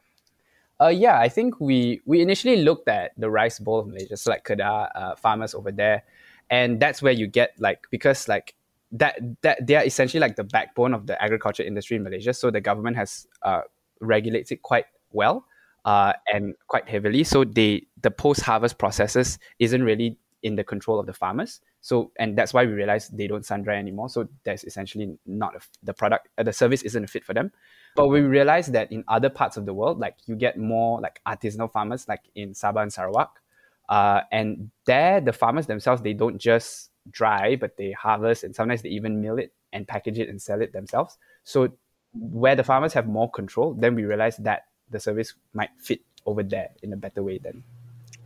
Uh, 0.80 0.88
yeah, 0.88 1.20
I 1.20 1.28
think 1.28 1.60
we 1.60 2.00
we 2.06 2.22
initially 2.22 2.62
looked 2.62 2.88
at 2.88 3.12
the 3.18 3.28
rice 3.28 3.58
bowl 3.58 3.80
of 3.80 3.86
Malaysia, 3.88 4.16
so 4.16 4.30
like 4.30 4.44
Kedah 4.44 4.90
uh, 4.94 5.16
farmers 5.16 5.54
over 5.54 5.70
there, 5.70 6.04
and 6.48 6.80
that's 6.80 7.02
where 7.02 7.12
you 7.12 7.26
get 7.26 7.52
like 7.58 7.86
because 7.90 8.26
like 8.26 8.54
that 8.92 9.18
that 9.42 9.66
they 9.66 9.74
are 9.74 9.84
essentially 9.84 10.20
like 10.20 10.36
the 10.36 10.44
backbone 10.44 10.94
of 10.94 11.06
the 11.06 11.20
agriculture 11.22 11.62
industry 11.62 11.96
in 11.96 12.02
Malaysia. 12.02 12.32
So 12.32 12.50
the 12.50 12.60
government 12.60 12.96
has 12.96 13.26
uh, 13.42 13.62
regulates 14.00 14.50
it 14.50 14.62
quite 14.62 14.86
well 15.12 15.44
uh, 15.84 16.12
and 16.32 16.54
quite 16.68 16.88
heavily. 16.88 17.24
So 17.24 17.44
they 17.44 17.86
the 18.00 18.10
post 18.10 18.42
harvest 18.42 18.78
processes 18.78 19.38
isn't 19.58 19.82
really 19.82 20.16
in 20.42 20.56
the 20.56 20.64
control 20.64 21.00
of 21.00 21.06
the 21.06 21.12
farmers. 21.12 21.60
So 21.80 22.12
and 22.18 22.36
that's 22.36 22.54
why 22.54 22.64
we 22.64 22.72
realize 22.72 23.08
they 23.08 23.26
don't 23.26 23.44
sun 23.44 23.62
dry 23.62 23.76
anymore. 23.76 24.08
So 24.08 24.28
there's 24.44 24.64
essentially 24.64 25.18
not 25.26 25.56
a, 25.56 25.60
the 25.82 25.92
product 25.92 26.28
uh, 26.38 26.42
the 26.42 26.52
service 26.52 26.82
isn't 26.82 27.04
a 27.04 27.06
fit 27.06 27.24
for 27.24 27.34
them. 27.34 27.52
But 27.96 28.08
we 28.08 28.20
realize 28.20 28.68
that 28.68 28.92
in 28.92 29.02
other 29.08 29.28
parts 29.30 29.56
of 29.56 29.66
the 29.66 29.74
world, 29.74 29.98
like 29.98 30.16
you 30.26 30.36
get 30.36 30.56
more 30.56 31.00
like 31.00 31.20
artisanal 31.26 31.72
farmers, 31.72 32.06
like 32.06 32.22
in 32.34 32.52
Sabah 32.52 32.82
and 32.82 32.92
Sarawak, 32.92 33.40
uh, 33.88 34.20
and 34.30 34.70
there 34.86 35.20
the 35.20 35.32
farmers 35.32 35.66
themselves 35.66 36.02
they 36.02 36.12
don't 36.12 36.38
just 36.38 36.90
dry, 37.10 37.56
but 37.56 37.76
they 37.76 37.92
harvest 37.92 38.44
and 38.44 38.54
sometimes 38.54 38.82
they 38.82 38.88
even 38.90 39.20
mill 39.20 39.38
it 39.38 39.52
and 39.72 39.86
package 39.86 40.18
it 40.18 40.28
and 40.28 40.40
sell 40.40 40.60
it 40.60 40.72
themselves. 40.72 41.18
So 41.44 41.72
where 42.12 42.56
the 42.56 42.64
farmers 42.64 42.92
have 42.92 43.06
more 43.06 43.30
control, 43.30 43.74
then 43.74 43.94
we 43.94 44.04
realize 44.04 44.36
that 44.38 44.66
the 44.90 45.00
service 45.00 45.34
might 45.52 45.70
fit 45.78 46.00
over 46.26 46.42
there 46.42 46.70
in 46.82 46.92
a 46.92 46.96
better 46.96 47.22
way 47.22 47.38
then. 47.38 47.62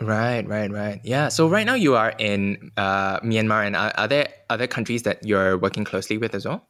Right, 0.01 0.47
right, 0.49 0.71
right. 0.71 1.01
Yeah. 1.05 1.29
So 1.29 1.49
right 1.49 1.67
now 1.67 1.75
you 1.75 1.95
are 1.95 2.15
in 2.19 2.73
uh, 2.77 3.21
Myanmar, 3.21 3.67
and 3.67 3.77
are, 3.77 3.93
are, 3.97 4.09
there 4.09 4.29
other 4.51 4.67
countries 4.67 5.03
that 5.03 5.25
you're 5.25 5.59
working 5.59 5.85
closely 5.85 6.19
with 6.19 6.35
as 6.35 6.47
well? 6.47 6.67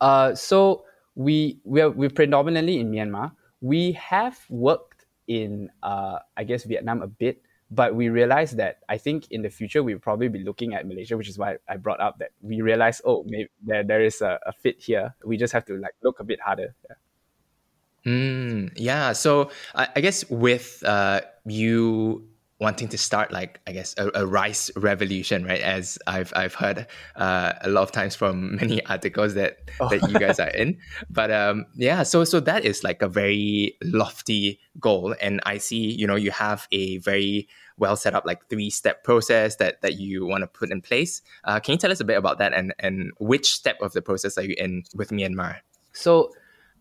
Uh, 0.00 0.34
so 0.34 0.84
we 1.14 1.60
we're 1.64 1.90
we're 1.90 2.10
predominantly 2.10 2.80
in 2.80 2.90
Myanmar. 2.90 3.32
We 3.60 3.92
have 3.92 4.38
worked 4.48 5.04
in 5.28 5.70
uh, 5.82 6.18
I 6.36 6.44
guess 6.44 6.64
Vietnam 6.64 7.02
a 7.02 7.06
bit, 7.06 7.42
but 7.70 7.94
we 7.94 8.08
realized 8.08 8.56
that 8.56 8.78
I 8.88 8.98
think 8.98 9.30
in 9.30 9.42
the 9.42 9.50
future 9.50 9.82
we'll 9.82 9.98
probably 9.98 10.28
be 10.28 10.42
looking 10.42 10.74
at 10.74 10.86
Malaysia, 10.86 11.16
which 11.16 11.28
is 11.28 11.38
why 11.38 11.58
I 11.68 11.76
brought 11.76 12.00
up 12.00 12.18
that 12.18 12.30
we 12.42 12.60
realized, 12.62 13.02
oh, 13.04 13.24
maybe 13.26 13.48
there, 13.64 13.84
there 13.84 14.02
is 14.02 14.20
a, 14.22 14.40
a 14.44 14.52
fit 14.52 14.80
here. 14.80 15.14
We 15.24 15.36
just 15.36 15.52
have 15.52 15.64
to 15.66 15.76
like 15.76 15.94
look 16.02 16.18
a 16.18 16.24
bit 16.24 16.40
harder. 16.40 16.74
Yeah. 16.88 16.96
Mm, 18.12 18.72
yeah. 18.76 19.12
So 19.12 19.50
I, 19.74 19.88
I 19.94 20.00
guess 20.00 20.28
with 20.28 20.82
uh, 20.84 21.20
you 21.44 22.26
wanting 22.60 22.88
to 22.88 22.98
start 22.98 23.32
like 23.32 23.58
I 23.66 23.72
guess 23.72 23.94
a, 23.96 24.10
a, 24.14 24.26
rice 24.26 24.70
revolution, 24.76 25.44
right? 25.44 25.60
As 25.60 25.98
I've 26.06 26.32
I've 26.36 26.54
heard 26.54 26.86
uh, 27.16 27.54
a 27.62 27.70
lot 27.70 27.82
of 27.82 27.92
times 27.92 28.14
from 28.14 28.56
many 28.60 28.84
articles 28.86 29.34
that 29.34 29.58
oh. 29.80 29.88
that 29.88 30.08
you 30.10 30.18
guys 30.18 30.38
are 30.38 30.50
in. 30.50 30.78
But 31.08 31.30
um, 31.30 31.66
yeah, 31.74 32.02
so 32.02 32.24
so 32.24 32.40
that 32.40 32.64
is 32.64 32.84
like 32.84 33.02
a 33.02 33.08
very 33.08 33.76
lofty 33.82 34.60
goal, 34.78 35.14
and 35.20 35.40
I 35.44 35.58
see 35.58 35.90
you 35.92 36.06
know 36.06 36.16
you 36.16 36.30
have 36.30 36.68
a 36.70 36.98
very 36.98 37.48
well 37.78 37.96
set 37.96 38.14
up 38.14 38.26
like 38.26 38.46
three 38.50 38.70
step 38.70 39.02
process 39.04 39.56
that 39.56 39.80
that 39.80 39.94
you 39.94 40.26
want 40.26 40.42
to 40.42 40.46
put 40.46 40.70
in 40.70 40.82
place. 40.82 41.22
Uh, 41.44 41.58
can 41.58 41.72
you 41.72 41.78
tell 41.78 41.90
us 41.90 42.00
a 42.00 42.04
bit 42.04 42.18
about 42.18 42.38
that 42.38 42.52
and 42.52 42.74
and 42.78 43.10
which 43.18 43.52
step 43.52 43.80
of 43.80 43.92
the 43.92 44.02
process 44.02 44.36
are 44.36 44.44
you 44.44 44.54
in 44.58 44.84
with 44.94 45.10
Myanmar? 45.10 45.56
So 45.92 46.30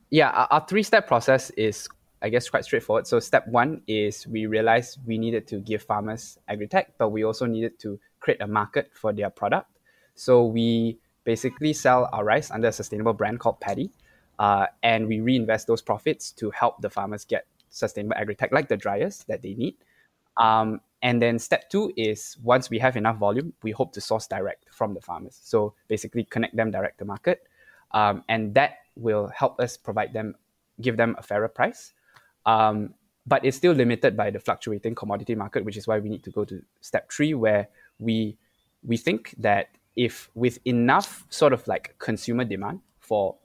yeah, 0.09 0.29
our, 0.29 0.48
our 0.51 0.65
three 0.67 0.83
step 0.83 1.07
process 1.07 1.50
is, 1.51 1.88
I 2.22 2.30
guess, 2.30 2.50
quite 2.50 2.66
straightforward. 2.66 3.08
So, 3.08 3.20
step 3.20 3.48
one 3.48 3.82
is 3.88 4.28
we 4.28 4.46
realized 4.46 5.00
we 5.06 5.18
needed 5.18 5.48
to 5.48 5.60
give 5.60 5.84
farmers 5.84 6.38
agri-tech, 6.48 6.94
but 6.98 7.10
we 7.10 7.24
also 7.24 7.46
needed 7.46 7.80
to 7.80 8.00
create 8.20 8.42
a 8.42 8.48
market 8.48 8.92
for 8.94 9.14
their 9.14 9.30
product. 9.30 9.70
So, 10.16 10.46
we 10.46 11.00
basically 11.24 11.74
sell 11.74 12.10
our 12.12 12.24
rice 12.24 12.52
under 12.52 12.68
a 12.68 12.72
sustainable 12.72 13.14
brand 13.14 13.40
called 13.40 13.60
Paddy, 13.60 13.92
uh, 14.38 14.68
and 14.84 15.08
we 15.08 15.20
reinvest 15.20 15.68
those 15.68 15.82
profits 15.82 16.32
to 16.34 16.52
help 16.52 16.82
the 16.82 16.90
farmers 16.90 17.26
get 17.26 17.46
sustainable 17.70 18.16
agri-tech 18.18 18.52
like 18.52 18.68
the 18.68 18.78
dryers 18.78 19.24
that 19.28 19.42
they 19.42 19.54
need. 19.54 19.76
Um, 20.38 20.82
and 21.02 21.22
then 21.22 21.40
step 21.40 21.70
two 21.70 21.94
is 21.96 22.38
once 22.44 22.70
we 22.70 22.80
have 22.80 22.98
enough 22.98 23.18
volume, 23.18 23.54
we 23.64 23.72
hope 23.72 23.94
to 23.94 24.02
source 24.02 24.28
direct 24.28 24.66
from 24.72 24.94
the 24.94 25.02
farmers. 25.02 25.40
So 25.42 25.74
basically 25.88 26.26
connect 26.26 26.56
them 26.56 26.72
direct 26.72 27.00
to 27.00 27.06
market. 27.06 27.44
Um, 27.92 28.24
and 28.28 28.54
that 28.56 28.80
will 28.96 29.28
help 29.28 29.60
us 29.60 29.78
provide 29.78 30.14
them, 30.14 30.36
give 30.82 30.98
them 30.98 31.16
a 31.18 31.24
fairer 31.24 31.48
price. 31.48 31.94
Um, 32.46 32.93
but 33.27 33.46
it's 33.46 33.58
still 33.58 33.74
limited 33.74 34.17
by 34.17 34.31
the 34.31 34.39
fluctuating 34.39 34.96
commodity 34.96 35.36
market, 35.36 35.63
which 35.63 35.77
is 35.77 35.88
why 35.88 36.00
we 36.00 36.10
need 36.10 36.24
to 36.24 36.31
go 36.31 36.46
to 36.46 36.62
step 36.81 37.12
three, 37.12 37.34
where 37.34 37.69
we 38.00 38.38
we 38.84 38.98
think 38.98 39.36
that 39.38 39.69
if 39.96 40.29
with 40.34 40.60
enough 40.65 41.25
sort 41.29 41.53
of 41.53 41.67
like 41.67 41.96
consumer 42.00 42.46
demand 42.46 42.79
for 43.00 43.36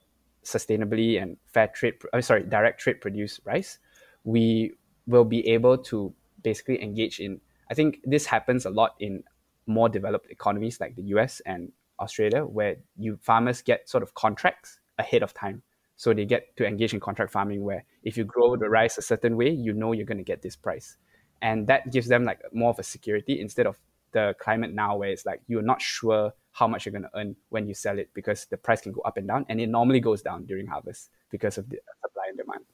sustainably 0.44 1.20
and 1.20 1.36
fair 1.46 1.68
trade, 1.68 1.94
uh, 2.12 2.20
sorry, 2.20 2.44
direct 2.44 2.80
trade 2.80 3.00
produced 3.00 3.40
rice, 3.44 3.78
we 4.24 4.72
will 5.06 5.24
be 5.24 5.46
able 5.48 5.76
to 5.76 6.14
basically 6.42 6.82
engage 6.82 7.20
in. 7.20 7.40
I 7.70 7.74
think 7.74 8.00
this 8.04 8.26
happens 8.26 8.66
a 8.66 8.70
lot 8.70 8.94
in 9.00 9.24
more 9.66 9.88
developed 9.88 10.30
economies 10.30 10.80
like 10.80 10.94
the 10.96 11.02
US 11.14 11.40
and 11.46 11.72
Australia, 11.98 12.44
where 12.44 12.76
you 12.96 13.18
farmers 13.22 13.62
get 13.62 13.88
sort 13.88 14.02
of 14.02 14.14
contracts 14.14 14.78
ahead 14.98 15.22
of 15.22 15.34
time. 15.34 15.62
So 15.96 16.12
they 16.12 16.24
get 16.24 16.56
to 16.56 16.66
engage 16.66 16.92
in 16.92 17.00
contract 17.00 17.32
farming 17.32 17.62
where 17.62 17.84
if 18.02 18.16
you 18.16 18.24
grow 18.24 18.56
the 18.56 18.68
rice 18.68 18.98
a 18.98 19.02
certain 19.02 19.36
way, 19.36 19.50
you 19.50 19.72
know 19.72 19.92
you're 19.92 20.06
going 20.06 20.18
to 20.18 20.24
get 20.24 20.42
this 20.42 20.56
price. 20.56 20.96
And 21.42 21.66
that 21.68 21.92
gives 21.92 22.08
them 22.08 22.24
like 22.24 22.40
more 22.52 22.70
of 22.70 22.78
a 22.78 22.82
security 22.82 23.40
instead 23.40 23.66
of 23.66 23.78
the 24.12 24.34
climate 24.40 24.72
now 24.72 24.96
where 24.96 25.10
it's 25.10 25.26
like 25.26 25.40
you're 25.46 25.62
not 25.62 25.82
sure 25.82 26.32
how 26.52 26.66
much 26.66 26.86
you're 26.86 26.92
going 26.92 27.02
to 27.02 27.10
earn 27.16 27.36
when 27.48 27.66
you 27.66 27.74
sell 27.74 27.98
it 27.98 28.10
because 28.14 28.46
the 28.46 28.56
price 28.56 28.80
can 28.80 28.92
go 28.92 29.00
up 29.02 29.16
and 29.16 29.28
down. 29.28 29.44
And 29.48 29.60
it 29.60 29.68
normally 29.68 30.00
goes 30.00 30.22
down 30.22 30.46
during 30.46 30.66
harvest 30.66 31.10
because 31.30 31.58
of 31.58 31.68
the 31.68 31.78
supply 32.02 32.24
and 32.28 32.38
demand. 32.38 32.64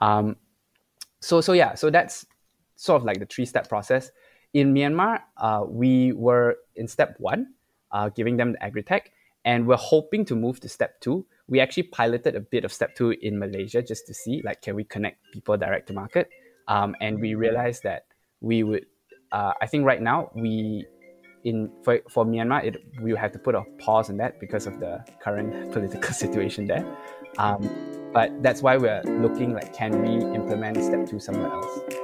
Um, 0.00 0.36
so, 1.20 1.40
so 1.40 1.52
yeah, 1.52 1.74
so 1.74 1.90
that's 1.90 2.26
sort 2.76 3.00
of 3.00 3.06
like 3.06 3.18
the 3.18 3.26
three 3.26 3.46
step 3.46 3.68
process. 3.68 4.10
In 4.52 4.72
Myanmar, 4.72 5.20
uh, 5.36 5.64
we 5.66 6.12
were 6.12 6.58
in 6.76 6.86
step 6.86 7.16
one, 7.18 7.54
uh, 7.90 8.10
giving 8.10 8.36
them 8.36 8.52
the 8.52 8.62
agri-tech, 8.62 9.10
and 9.44 9.66
we're 9.66 9.76
hoping 9.76 10.24
to 10.26 10.34
move 10.34 10.60
to 10.60 10.68
step 10.68 11.00
two. 11.00 11.26
We 11.48 11.60
actually 11.60 11.84
piloted 11.84 12.34
a 12.34 12.40
bit 12.40 12.64
of 12.64 12.72
step 12.72 12.94
two 12.94 13.10
in 13.10 13.38
Malaysia 13.38 13.82
just 13.82 14.06
to 14.06 14.14
see, 14.14 14.42
like, 14.44 14.62
can 14.62 14.74
we 14.74 14.84
connect 14.84 15.18
people 15.32 15.56
direct 15.56 15.88
to 15.88 15.92
market? 15.92 16.28
Um, 16.68 16.96
and 17.00 17.20
we 17.20 17.34
realized 17.34 17.82
that 17.82 18.06
we 18.40 18.62
would, 18.62 18.86
uh, 19.32 19.52
I 19.60 19.66
think 19.66 19.84
right 19.84 20.00
now 20.00 20.30
we, 20.34 20.86
in 21.44 21.70
for, 21.82 22.00
for 22.08 22.24
Myanmar, 22.24 22.64
it, 22.64 22.76
we 23.02 23.14
have 23.16 23.32
to 23.32 23.38
put 23.38 23.54
a 23.54 23.62
pause 23.78 24.08
on 24.08 24.16
that 24.16 24.40
because 24.40 24.66
of 24.66 24.80
the 24.80 25.04
current 25.22 25.72
political 25.72 26.12
situation 26.24 26.66
there. 26.66 26.86
Um, 27.36 27.68
but 28.14 28.42
that's 28.42 28.62
why 28.62 28.76
we're 28.76 29.02
looking 29.02 29.52
like, 29.52 29.74
can 29.74 30.00
we 30.00 30.24
implement 30.34 30.82
step 30.82 31.06
two 31.06 31.20
somewhere 31.20 31.52
else? 31.52 32.03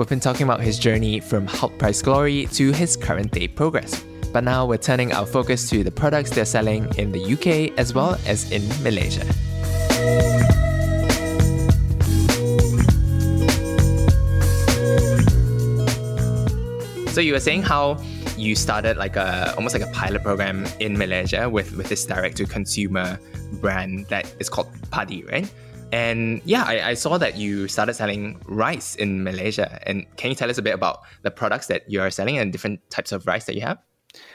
We've 0.00 0.08
been 0.08 0.18
talking 0.18 0.44
about 0.44 0.62
his 0.62 0.78
journey 0.78 1.20
from 1.20 1.46
Hult 1.46 1.76
Prize 1.76 2.00
glory 2.00 2.46
to 2.52 2.72
his 2.72 2.96
current 2.96 3.32
day 3.32 3.46
progress. 3.46 4.02
But 4.32 4.44
now 4.44 4.64
we're 4.64 4.78
turning 4.78 5.12
our 5.12 5.26
focus 5.26 5.68
to 5.68 5.84
the 5.84 5.90
products 5.90 6.30
they're 6.30 6.46
selling 6.46 6.88
in 6.96 7.12
the 7.12 7.22
UK 7.34 7.78
as 7.78 7.92
well 7.92 8.18
as 8.24 8.50
in 8.50 8.66
Malaysia. 8.82 9.26
So 17.12 17.20
you 17.20 17.34
were 17.34 17.40
saying 17.40 17.64
how 17.64 18.02
you 18.38 18.56
started 18.56 18.96
like 18.96 19.16
a 19.16 19.52
almost 19.56 19.78
like 19.78 19.86
a 19.86 19.92
pilot 19.92 20.22
program 20.22 20.64
in 20.78 20.96
Malaysia 20.96 21.46
with 21.50 21.76
with 21.76 21.90
this 21.90 22.06
direct 22.06 22.38
to 22.38 22.46
consumer 22.46 23.20
brand 23.60 24.06
that 24.06 24.34
is 24.38 24.48
called 24.48 24.68
Paddy, 24.90 25.24
right? 25.24 25.52
And 25.92 26.40
yeah, 26.44 26.64
I, 26.64 26.90
I, 26.90 26.94
saw 26.94 27.18
that 27.18 27.36
you 27.36 27.66
started 27.66 27.94
selling 27.94 28.40
rice 28.46 28.94
in 28.94 29.24
Malaysia. 29.24 29.80
And 29.88 30.06
can 30.16 30.30
you 30.30 30.36
tell 30.36 30.48
us 30.48 30.58
a 30.58 30.62
bit 30.62 30.74
about 30.74 31.02
the 31.22 31.30
products 31.30 31.66
that 31.66 31.90
you 31.90 32.00
are 32.00 32.10
selling 32.10 32.38
and 32.38 32.52
different 32.52 32.78
types 32.90 33.12
of 33.12 33.26
rice 33.26 33.46
that 33.46 33.54
you 33.54 33.62
have? 33.62 33.78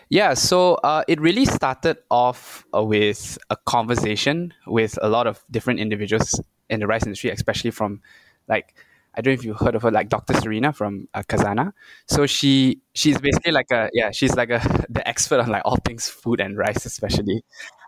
Yeah, 0.09 0.33
so 0.33 0.75
uh, 0.75 1.03
it 1.07 1.19
really 1.19 1.45
started 1.45 1.97
off 2.09 2.65
with 2.73 3.37
a 3.49 3.57
conversation 3.65 4.53
with 4.67 4.97
a 5.01 5.09
lot 5.09 5.27
of 5.27 5.43
different 5.51 5.79
individuals 5.79 6.39
in 6.69 6.79
the 6.79 6.87
rice 6.87 7.03
industry, 7.03 7.29
especially 7.29 7.71
from 7.71 8.01
like 8.47 8.75
I 9.17 9.21
don't 9.21 9.31
know 9.31 9.39
if 9.39 9.45
you 9.45 9.53
heard 9.53 9.75
of 9.75 9.81
her, 9.83 9.91
like 9.91 10.09
Dr. 10.09 10.33
Serena 10.33 10.73
from 10.73 11.07
uh, 11.13 11.23
Khazanah. 11.23 11.71
So 12.07 12.25
she 12.25 12.81
she's 12.93 13.17
basically 13.17 13.53
like 13.53 13.71
a 13.71 13.89
yeah, 13.93 14.11
she's 14.11 14.35
like 14.35 14.49
a 14.49 14.59
the 14.89 15.07
expert 15.07 15.39
on 15.39 15.49
like 15.49 15.61
all 15.65 15.77
things 15.77 16.09
food 16.09 16.41
and 16.41 16.57
rice, 16.57 16.85
especially. 16.85 17.43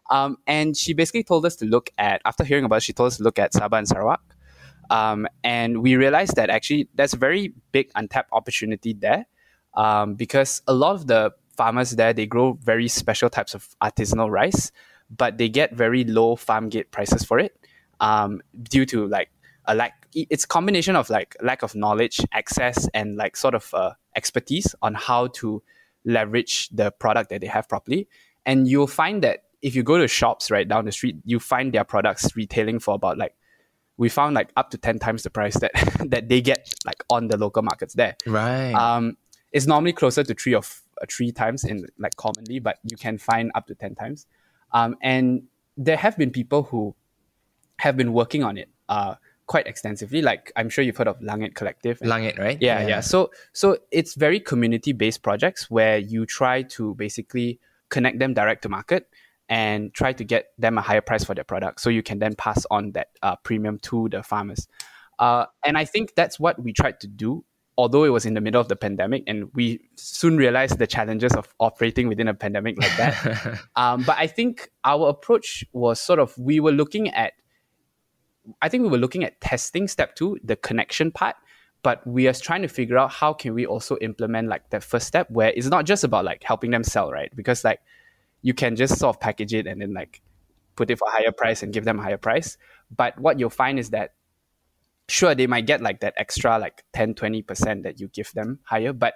Um, 0.09 0.37
and 0.47 0.75
she 0.75 0.93
basically 0.93 1.23
told 1.23 1.45
us 1.45 1.55
to 1.57 1.65
look 1.65 1.89
at, 1.97 2.21
after 2.25 2.43
hearing 2.43 2.65
about 2.65 2.77
it, 2.77 2.83
she 2.83 2.93
told 2.93 3.07
us 3.07 3.17
to 3.17 3.23
look 3.23 3.39
at 3.39 3.53
Sabah 3.53 3.79
and 3.79 3.87
Sarawak. 3.87 4.21
Um, 4.89 5.27
and 5.43 5.81
we 5.81 5.95
realized 5.95 6.35
that 6.37 6.49
actually 6.49 6.87
there's 6.95 7.13
a 7.13 7.17
very 7.17 7.53
big 7.71 7.91
untapped 7.95 8.29
opportunity 8.31 8.93
there 8.93 9.25
um, 9.73 10.15
because 10.15 10.61
a 10.67 10.73
lot 10.73 10.95
of 10.95 11.07
the 11.07 11.33
farmers 11.57 11.91
there, 11.91 12.13
they 12.13 12.25
grow 12.25 12.57
very 12.61 12.87
special 12.87 13.29
types 13.29 13.53
of 13.53 13.67
artisanal 13.83 14.29
rice, 14.29 14.71
but 15.09 15.37
they 15.37 15.49
get 15.49 15.73
very 15.73 16.03
low 16.03 16.35
farm 16.35 16.69
gate 16.69 16.91
prices 16.91 17.23
for 17.23 17.39
it 17.39 17.57
um, 17.99 18.41
due 18.63 18.85
to 18.85 19.07
like 19.07 19.29
a 19.65 19.75
lack, 19.75 20.07
it's 20.13 20.45
combination 20.45 20.95
of 20.95 21.09
like 21.09 21.35
lack 21.41 21.63
of 21.63 21.75
knowledge, 21.75 22.21
access, 22.31 22.87
and 22.93 23.17
like 23.17 23.35
sort 23.35 23.53
of 23.53 23.73
uh, 23.73 23.91
expertise 24.15 24.73
on 24.81 24.93
how 24.93 25.27
to 25.27 25.61
leverage 26.05 26.69
the 26.69 26.91
product 26.91 27.29
that 27.29 27.41
they 27.41 27.47
have 27.47 27.67
properly. 27.67 28.07
And 28.45 28.67
you'll 28.67 28.87
find 28.87 29.21
that 29.23 29.43
if 29.61 29.75
you 29.75 29.83
go 29.83 29.97
to 29.97 30.07
shops 30.07 30.51
right 30.51 30.67
down 30.67 30.85
the 30.85 30.91
street, 30.91 31.17
you 31.25 31.39
find 31.39 31.73
their 31.73 31.83
products 31.83 32.35
retailing 32.35 32.79
for 32.79 32.95
about 32.95 33.17
like 33.17 33.35
we 33.97 34.09
found 34.09 34.35
like 34.35 34.51
up 34.55 34.69
to 34.71 34.77
ten 34.77 34.99
times 34.99 35.23
the 35.23 35.29
price 35.29 35.57
that 35.59 35.71
that 36.09 36.29
they 36.29 36.41
get 36.41 36.73
like 36.85 37.03
on 37.09 37.27
the 37.27 37.37
local 37.37 37.63
markets 37.63 37.93
there. 37.95 38.15
Right. 38.25 38.73
Um, 38.73 39.17
it's 39.51 39.65
normally 39.65 39.93
closer 39.93 40.23
to 40.23 40.33
three 40.33 40.53
of 40.53 40.81
uh, 41.01 41.05
three 41.09 41.31
times 41.31 41.63
in 41.63 41.87
like 41.97 42.15
commonly, 42.15 42.59
but 42.59 42.77
you 42.83 42.97
can 42.97 43.17
find 43.17 43.51
up 43.55 43.67
to 43.67 43.75
ten 43.75 43.95
times. 43.95 44.27
Um, 44.71 44.95
and 45.01 45.43
there 45.77 45.97
have 45.97 46.17
been 46.17 46.31
people 46.31 46.63
who 46.63 46.95
have 47.79 47.95
been 47.95 48.13
working 48.13 48.43
on 48.43 48.57
it 48.57 48.69
uh, 48.89 49.15
quite 49.47 49.65
extensively. 49.65 50.21
Like 50.21 50.51
I'm 50.55 50.69
sure 50.69 50.83
you've 50.83 50.97
heard 50.97 51.07
of 51.07 51.19
Langit 51.19 51.55
Collective. 51.55 51.99
Langit, 51.99 52.37
right? 52.37 52.57
Yeah, 52.61 52.81
yeah, 52.81 52.87
yeah. 52.87 52.99
So 52.99 53.31
so 53.53 53.77
it's 53.91 54.13
very 54.13 54.39
community 54.39 54.93
based 54.93 55.23
projects 55.23 55.71
where 55.71 55.97
you 55.97 56.25
try 56.27 56.61
to 56.63 56.93
basically 56.95 57.59
connect 57.89 58.19
them 58.19 58.33
direct 58.33 58.61
to 58.63 58.69
market 58.69 59.07
and 59.50 59.94
try 59.94 60.12
to 60.13 60.24
get 60.24 60.48
them 60.58 60.77
a 60.77 60.82
higher 60.82 61.01
price 61.01 61.24
for 61.24 61.34
their 61.34 61.44
product 61.44 61.80
so 61.80 61.89
you 61.89 62.04
can 62.04 62.20
then 62.20 62.36
pass 62.36 62.66
on 62.70 62.92
that 62.92 63.08
uh, 63.24 63.36
premium 63.38 63.80
to 63.80 64.10
the 64.10 64.24
farmers. 64.24 64.68
Uh, 65.20 65.46
and 65.66 65.77
i 65.77 65.84
think 65.84 66.13
that's 66.16 66.39
what 66.39 66.62
we 66.62 66.72
tried 66.72 67.00
to 67.00 67.08
do 67.08 67.44
although 67.75 68.04
it 68.04 68.10
was 68.10 68.25
in 68.25 68.34
the 68.34 68.42
middle 68.42 68.60
of 68.60 68.68
the 68.68 68.75
pandemic 68.75 69.24
and 69.27 69.50
we 69.54 69.80
soon 69.96 70.38
realized 70.38 70.77
the 70.80 70.88
challenges 70.88 71.34
of 71.34 71.48
operating 71.60 72.08
within 72.08 72.27
a 72.27 72.34
pandemic 72.34 72.75
like 72.80 72.96
that. 72.98 73.60
Um, 73.75 74.04
but 74.04 74.18
i 74.18 74.27
think 74.27 74.70
our 74.84 75.10
approach 75.10 75.66
was 75.74 76.00
sort 76.00 76.20
of 76.20 76.38
we 76.38 76.60
were 76.60 76.72
looking 76.72 77.10
at 77.10 77.34
i 78.62 78.70
think 78.70 78.84
we 78.84 78.89
were 78.89 78.98
looking 78.98 79.24
at 79.24 79.39
testing 79.42 79.88
step 79.88 80.16
two 80.16 80.38
the 80.44 80.56
connection 80.56 81.12
part 81.12 81.36
but 81.84 82.06
we 82.06 82.27
are 82.27 82.34
trying 82.34 82.62
to 82.62 82.68
figure 82.68 82.98
out 82.98 83.12
how 83.12 83.34
can 83.34 83.54
we 83.54 83.66
also 83.66 83.98
implement 84.01 84.50
like 84.50 84.70
that 84.72 84.84
first 84.84 85.08
step 85.08 85.30
where 85.30 85.54
it's 85.56 85.68
not 85.68 85.86
just 85.86 86.04
about 86.04 86.25
like 86.25 86.44
helping 86.44 86.72
them 86.72 86.84
sell 86.84 87.12
right? 87.12 87.34
Because 87.36 87.63
like 87.63 87.80
you 88.41 88.53
can 88.53 88.75
just 88.75 88.98
sort 88.98 89.15
of 89.15 89.20
package 89.20 89.53
it 89.53 89.67
and 89.67 89.82
then 89.82 89.94
like 89.94 90.22
put 90.75 90.89
it 90.89 90.98
for 90.98 91.08
higher 91.10 91.32
price 91.32 91.63
and 91.63 91.74
give 91.74 91.86
them 91.86 92.00
a 92.00 92.03
higher 92.03 92.17
price. 92.17 92.58
But 92.96 93.20
what 93.20 93.39
you'll 93.39 93.50
find 93.50 93.79
is 93.79 93.89
that 93.91 94.13
sure 95.10 95.34
they 95.34 95.48
might 95.48 95.65
get 95.65 95.82
like 95.82 96.01
that 96.01 96.13
extra 96.17 96.60
like 96.60 96.84
10 96.94 97.13
20% 97.15 97.84
that 97.84 98.00
you 98.00 98.10
give 98.10 98.32
them 98.34 98.60
higher 98.63 98.91
but 98.91 99.13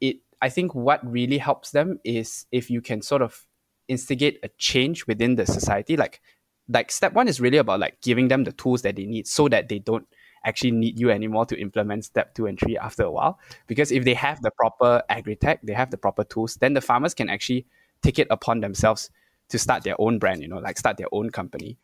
it 0.00 0.16
i 0.40 0.48
think 0.48 0.74
what 0.74 1.06
really 1.06 1.36
helps 1.36 1.72
them 1.72 2.00
is 2.04 2.46
if 2.52 2.70
you 2.70 2.80
can 2.80 3.02
sort 3.02 3.20
of 3.20 3.46
instigate 3.86 4.38
a 4.42 4.48
change 4.56 5.06
within 5.06 5.34
the 5.34 5.44
society 5.44 5.94
like 5.94 6.22
like 6.68 6.90
step 6.90 7.12
one 7.12 7.28
is 7.28 7.40
really 7.40 7.58
about 7.58 7.80
like 7.80 8.00
giving 8.00 8.28
them 8.28 8.44
the 8.44 8.52
tools 8.52 8.82
that 8.82 8.96
they 8.96 9.04
need 9.04 9.26
so 9.26 9.48
that 9.48 9.68
they 9.68 9.78
don't 9.78 10.06
actually 10.44 10.70
need 10.70 10.98
you 10.98 11.10
anymore 11.10 11.44
to 11.44 11.60
implement 11.60 12.04
step 12.04 12.34
two 12.34 12.46
and 12.46 12.58
three 12.58 12.78
after 12.78 13.02
a 13.02 13.10
while. 13.10 13.38
Because 13.66 13.90
if 13.90 14.04
they 14.04 14.14
have 14.14 14.40
the 14.42 14.50
proper 14.52 15.02
agri-tech, 15.08 15.60
they 15.62 15.72
have 15.72 15.90
the 15.90 15.98
proper 15.98 16.24
tools, 16.24 16.54
then 16.56 16.72
the 16.72 16.80
farmers 16.80 17.14
can 17.14 17.28
actually 17.28 17.66
take 18.02 18.18
it 18.18 18.28
upon 18.30 18.60
themselves 18.60 19.10
to 19.48 19.58
start 19.58 19.84
their 19.84 20.00
own 20.00 20.18
brand, 20.18 20.42
you 20.42 20.48
know, 20.48 20.58
like 20.58 20.78
start 20.78 20.96
their 20.96 21.08
own 21.12 21.30
company. 21.30 21.78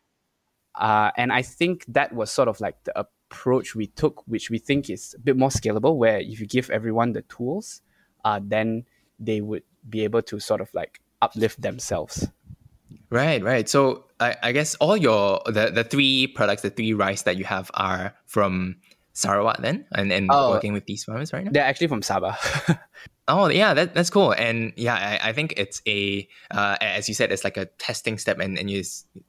Uh, 0.75 1.11
and 1.17 1.31
I 1.31 1.41
think 1.41 1.85
that 1.87 2.13
was 2.13 2.31
sort 2.31 2.47
of 2.47 2.59
like 2.59 2.83
the 2.83 2.97
approach 2.99 3.75
we 3.75 3.87
took, 3.87 4.23
which 4.27 4.49
we 4.49 4.57
think 4.57 4.89
is 4.89 5.13
a 5.15 5.19
bit 5.19 5.37
more 5.37 5.49
scalable, 5.49 5.95
where 5.95 6.19
if 6.19 6.39
you 6.39 6.47
give 6.47 6.69
everyone 6.69 7.13
the 7.13 7.21
tools, 7.23 7.81
uh, 8.25 8.39
then 8.43 8.85
they 9.19 9.41
would 9.41 9.63
be 9.87 10.03
able 10.03 10.21
to 10.23 10.39
sort 10.39 10.61
of 10.61 10.73
like 10.73 11.01
uplift 11.21 11.61
themselves. 11.61 12.27
Right, 13.09 13.43
right. 13.43 13.69
So 13.69 14.05
I, 14.19 14.35
I 14.41 14.51
guess 14.51 14.75
all 14.75 14.97
your 14.97 15.41
the, 15.45 15.71
the 15.73 15.83
three 15.83 16.27
products, 16.27 16.63
the 16.63 16.71
three 16.71 16.93
rice 16.93 17.23
that 17.23 17.37
you 17.37 17.45
have 17.45 17.69
are 17.75 18.15
from 18.25 18.77
Sarawak 19.13 19.61
then, 19.61 19.85
and 19.93 20.11
and 20.11 20.27
oh, 20.31 20.49
working 20.49 20.73
with 20.73 20.85
these 20.85 21.03
farmers 21.03 21.31
right 21.31 21.45
now. 21.45 21.51
They're 21.51 21.63
actually 21.63 21.87
from 21.87 22.01
Sabah. 22.01 22.35
oh 23.27 23.47
yeah, 23.47 23.73
that, 23.75 23.93
that's 23.93 24.09
cool. 24.09 24.31
And 24.31 24.73
yeah, 24.75 25.19
I, 25.21 25.29
I 25.29 25.33
think 25.33 25.53
it's 25.55 25.81
a 25.87 26.27
uh, 26.49 26.77
as 26.81 27.07
you 27.07 27.13
said, 27.13 27.31
it's 27.31 27.43
like 27.43 27.57
a 27.57 27.65
testing 27.77 28.17
step, 28.17 28.39
and 28.39 28.57
and 28.57 28.71
you're 28.71 28.83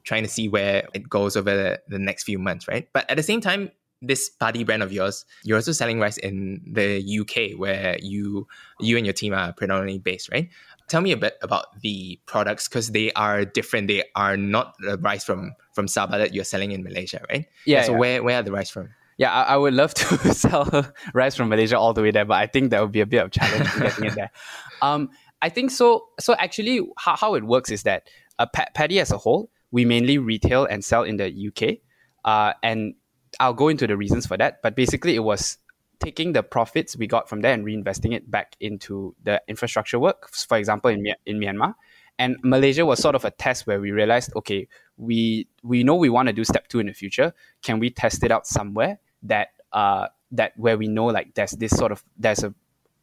trying 0.05 0.23
to 0.23 0.29
see 0.29 0.49
where 0.49 0.89
it 0.95 1.09
goes 1.09 1.37
over 1.37 1.55
the, 1.55 1.81
the 1.89 1.99
next 1.99 2.25
few 2.25 2.39
months, 2.39 2.67
right? 2.67 2.89
But 2.95 3.09
at 3.11 3.19
the 3.19 3.23
same 3.23 3.43
time, 3.43 3.71
this 4.01 4.31
Paddy 4.31 4.65
brand 4.65 4.83
of 4.83 4.91
yours, 4.91 5.27
you're 5.45 5.59
also 5.59 5.73
selling 5.73 6.01
rice 6.01 6.17
in 6.17 6.63
the 6.67 7.05
UK, 7.21 7.59
where 7.59 7.99
you 8.01 8.47
you 8.81 8.97
and 8.97 9.05
your 9.05 9.13
team 9.13 9.35
are 9.35 9.53
predominantly 9.53 9.99
based, 9.99 10.31
right? 10.33 10.49
Tell 10.89 11.03
me 11.03 11.13
a 11.13 11.17
bit 11.17 11.37
about 11.43 11.79
the 11.83 12.19
products 12.25 12.69
because 12.69 12.91
they 12.93 13.13
are 13.13 13.45
different. 13.45 13.89
They 13.89 14.05
are 14.17 14.39
not 14.39 14.77
the 14.81 14.97
rice 14.97 15.25
from 15.25 15.55
from 15.75 15.87
Sabah 15.87 16.13
that 16.13 16.33
you're 16.33 16.45
selling 16.45 16.73
in 16.73 16.83
Malaysia, 16.83 17.21
right? 17.29 17.45
Yeah. 17.67 17.83
So 17.83 17.93
yeah. 17.93 17.99
where 17.99 18.23
where 18.23 18.39
are 18.39 18.43
the 18.43 18.53
rice 18.53 18.71
from? 18.71 18.89
Yeah, 19.17 19.33
I, 19.33 19.55
I, 19.55 19.57
would 19.57 19.75
love 19.75 19.95
to 19.95 20.35
sell 20.35 20.87
rice 21.13 21.37
from 21.37 21.49
Malaysia 21.49 21.79
all 21.79 21.93
the 21.93 22.03
way 22.03 22.11
there, 22.11 22.25
but 22.25 22.35
I 22.35 22.47
think 22.47 22.71
that 22.71 22.81
would 22.83 22.93
be 22.93 23.01
a 23.01 23.07
bit 23.07 23.19
of 23.19 23.27
a 23.29 23.31
challenge 23.31 23.75
getting 23.79 24.05
it 24.05 24.15
there. 24.15 24.31
Um, 24.83 25.11
I 25.41 25.49
think 25.49 25.71
so. 25.71 26.09
So 26.21 26.35
actually, 26.35 26.81
how, 26.99 27.17
how 27.17 27.35
it 27.35 27.45
works 27.45 27.71
is 27.71 27.85
that 27.85 28.09
uh, 28.39 28.47
paddy 28.75 29.01
as 29.01 29.11
a 29.13 29.17
whole, 29.17 29.51
we 29.71 29.85
mainly 29.85 30.19
retail 30.19 30.67
and 30.67 30.85
sell 30.85 31.05
in 31.05 31.17
the 31.17 31.29
UK, 31.49 31.79
uh, 32.25 32.55
and 32.63 32.95
I'll 33.41 33.55
go 33.55 33.69
into 33.69 33.87
the 33.87 33.97
reasons 33.97 34.27
for 34.27 34.37
that. 34.37 34.61
But 34.63 34.77
basically, 34.77 35.15
it 35.15 35.21
was 35.21 35.59
taking 36.01 36.33
the 36.33 36.43
profits 36.43 36.97
we 36.97 37.07
got 37.07 37.29
from 37.29 37.41
there 37.41 37.53
and 37.53 37.65
reinvesting 37.65 38.13
it 38.13 38.31
back 38.31 38.57
into 38.61 39.15
the 39.23 39.41
infrastructure 39.49 39.99
work. 39.99 40.29
For 40.31 40.59
example, 40.59 40.91
in 40.91 41.07
in 41.25 41.39
Myanmar, 41.39 41.75
and 42.19 42.37
Malaysia 42.43 42.85
was 42.87 43.01
sort 43.01 43.15
of 43.15 43.25
a 43.25 43.31
test 43.31 43.67
where 43.67 43.81
we 43.81 43.91
realized, 43.91 44.33
okay, 44.37 44.69
we 44.97 45.49
we 45.63 45.83
know 45.83 45.95
we 45.95 46.11
want 46.11 46.29
to 46.29 46.33
do 46.33 46.45
step 46.45 46.69
two 46.69 46.81
in 46.81 46.87
the 46.87 46.93
future. 46.93 47.33
Can 47.63 47.79
we 47.79 47.91
test 47.91 48.23
it 48.23 48.31
out 48.31 48.47
somewhere 48.47 48.99
that 49.25 49.49
uh 49.73 50.09
that 50.33 50.53
where 50.57 50.77
we 50.77 50.89
know 50.89 51.07
like 51.07 51.35
there's 51.35 51.53
this 51.53 51.73
sort 51.73 51.93
of 51.93 52.03
there's 52.17 52.45
a 52.45 52.55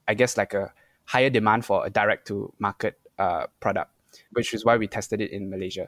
I 0.07 0.13
guess 0.13 0.37
like 0.37 0.53
a 0.53 0.73
higher 1.05 1.29
demand 1.29 1.65
for 1.65 1.85
a 1.85 1.89
direct 1.89 2.27
to 2.27 2.53
market 2.59 2.99
uh, 3.19 3.47
product, 3.59 3.91
which 4.31 4.53
is 4.53 4.65
why 4.65 4.77
we 4.77 4.87
tested 4.87 5.21
it 5.21 5.31
in 5.31 5.49
Malaysia. 5.49 5.87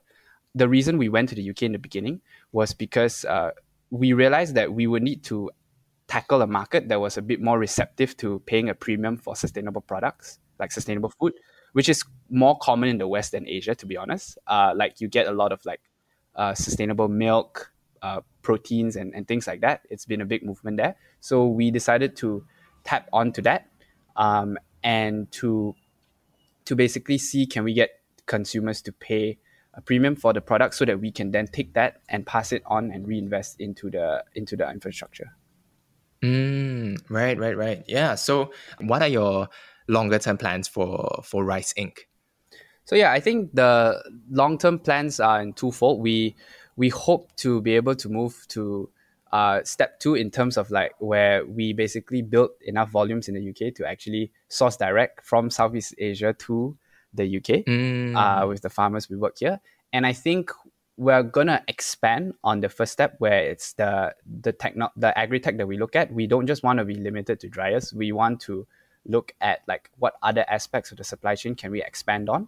The 0.56 0.70
reason 0.70 0.98
we 0.98 1.10
went 1.10 1.30
to 1.30 1.36
the 1.36 1.50
UK 1.50 1.64
in 1.64 1.72
the 1.72 1.80
beginning 1.80 2.22
was 2.52 2.74
because 2.74 3.26
uh, 3.26 3.52
we 3.90 4.14
realized 4.14 4.56
that 4.56 4.74
we 4.74 4.88
would 4.88 5.04
need 5.04 5.24
to 5.24 5.50
tackle 6.08 6.42
a 6.42 6.48
market 6.48 6.90
that 6.90 7.00
was 7.00 7.18
a 7.18 7.22
bit 7.22 7.42
more 7.42 7.58
receptive 7.58 8.16
to 8.18 8.40
paying 8.46 8.70
a 8.70 8.76
premium 8.76 9.18
for 9.18 9.36
sustainable 9.36 9.82
products 9.82 10.40
like 10.60 10.72
sustainable 10.72 11.10
food, 11.10 11.34
which 11.74 11.90
is 11.90 12.04
more 12.30 12.58
common 12.60 12.90
in 12.90 12.98
the 12.98 13.08
West 13.08 13.32
than 13.32 13.48
Asia, 13.48 13.76
to 13.76 13.86
be 13.86 13.98
honest. 13.98 14.38
Uh, 14.48 14.74
like 14.76 15.02
you 15.02 15.08
get 15.08 15.28
a 15.28 15.32
lot 15.32 15.52
of 15.52 15.66
like 15.66 15.82
uh, 16.36 16.54
sustainable 16.54 17.08
milk, 17.08 17.73
uh, 18.04 18.22
proteins, 18.44 18.96
and, 18.96 19.16
and 19.16 19.28
things 19.28 19.48
like 19.48 19.62
that. 19.62 19.82
It's 19.90 20.06
been 20.06 20.22
a 20.22 20.26
big 20.26 20.44
movement 20.44 20.78
there. 20.78 20.96
So 21.22 21.48
we 21.48 21.72
decided 21.72 22.16
to 22.18 22.46
tap 22.84 23.10
onto 23.12 23.42
that 23.44 23.70
um, 24.16 24.58
and 24.84 25.32
to 25.32 25.74
to 26.66 26.76
basically 26.76 27.18
see 27.18 27.46
can 27.46 27.64
we 27.64 27.74
get 27.74 27.90
consumers 28.26 28.82
to 28.82 28.92
pay 28.92 29.38
a 29.74 29.82
premium 29.82 30.16
for 30.16 30.34
the 30.34 30.42
product 30.42 30.76
so 30.76 30.86
that 30.86 31.00
we 31.00 31.12
can 31.12 31.32
then 31.32 31.48
take 31.48 31.74
that 31.74 32.02
and 32.10 32.26
pass 32.26 32.52
it 32.52 32.62
on 32.68 32.92
and 32.92 33.08
reinvest 33.08 33.60
into 33.60 33.90
the 33.90 34.24
into 34.36 34.56
the 34.56 34.70
infrastructure. 34.70 35.36
Mm, 36.22 37.00
right, 37.10 37.38
right, 37.38 37.58
right. 37.58 37.84
Yeah. 37.88 38.16
So, 38.16 38.54
what 38.80 39.02
are 39.02 39.08
your 39.08 39.50
longer 39.88 40.20
term 40.20 40.38
plans 40.38 40.68
for 40.68 41.22
for 41.24 41.44
Rice 41.44 41.74
Inc? 41.74 41.98
So 42.86 42.96
yeah, 42.96 43.12
I 43.12 43.20
think 43.20 43.56
the 43.56 44.04
long 44.30 44.58
term 44.58 44.80
plans 44.80 45.20
are 45.20 45.42
in 45.42 45.54
twofold. 45.54 46.02
We 46.02 46.36
we 46.76 46.90
hope 46.90 47.36
to 47.38 47.62
be 47.62 47.76
able 47.76 47.96
to 47.96 48.10
move 48.10 48.46
to 48.50 48.90
uh, 49.32 49.64
step 49.64 50.00
two 50.00 50.14
in 50.14 50.30
terms 50.30 50.58
of 50.58 50.70
like 50.70 50.94
where 51.00 51.46
we 51.46 51.74
basically 51.74 52.22
build 52.22 52.52
enough 52.62 52.90
volumes 52.92 53.28
in 53.28 53.34
the 53.34 53.50
UK 53.50 53.74
to 53.74 53.86
actually 53.86 54.32
source 54.48 54.78
direct 54.78 55.26
from 55.26 55.50
Southeast 55.50 55.96
Asia 55.98 56.34
to 56.34 56.78
the 57.14 57.38
UK 57.38 57.66
mm. 57.66 58.16
uh, 58.16 58.48
with 58.48 58.62
the 58.62 58.70
farmers 58.70 59.10
we 59.10 59.18
work 59.18 59.36
here. 59.40 59.60
And 59.92 60.06
I 60.06 60.14
think 60.14 60.52
we're 60.98 61.24
gonna 61.24 61.64
expand 61.68 62.34
on 62.44 62.60
the 62.62 62.70
first 62.70 62.94
step 62.94 63.16
where 63.18 63.44
it's 63.44 63.74
the 63.74 64.14
the 64.42 64.52
techno 64.52 64.92
the 64.96 65.18
agri 65.18 65.40
tech 65.40 65.58
that 65.58 65.68
we 65.68 65.78
look 65.78 65.96
at. 65.96 66.14
We 66.14 66.28
don't 66.28 66.46
just 66.46 66.62
want 66.62 66.78
to 66.80 66.86
be 66.86 66.96
limited 66.96 67.40
to 67.40 67.50
dryers. 67.50 67.92
We 67.94 68.12
want 68.12 68.40
to 68.42 68.68
look 69.06 69.34
at 69.42 69.62
like 69.68 69.90
what 69.98 70.14
other 70.22 70.46
aspects 70.48 70.92
of 70.92 70.98
the 70.98 71.04
supply 71.04 71.36
chain 71.36 71.56
can 71.56 71.72
we 71.72 71.82
expand 71.82 72.30
on. 72.30 72.48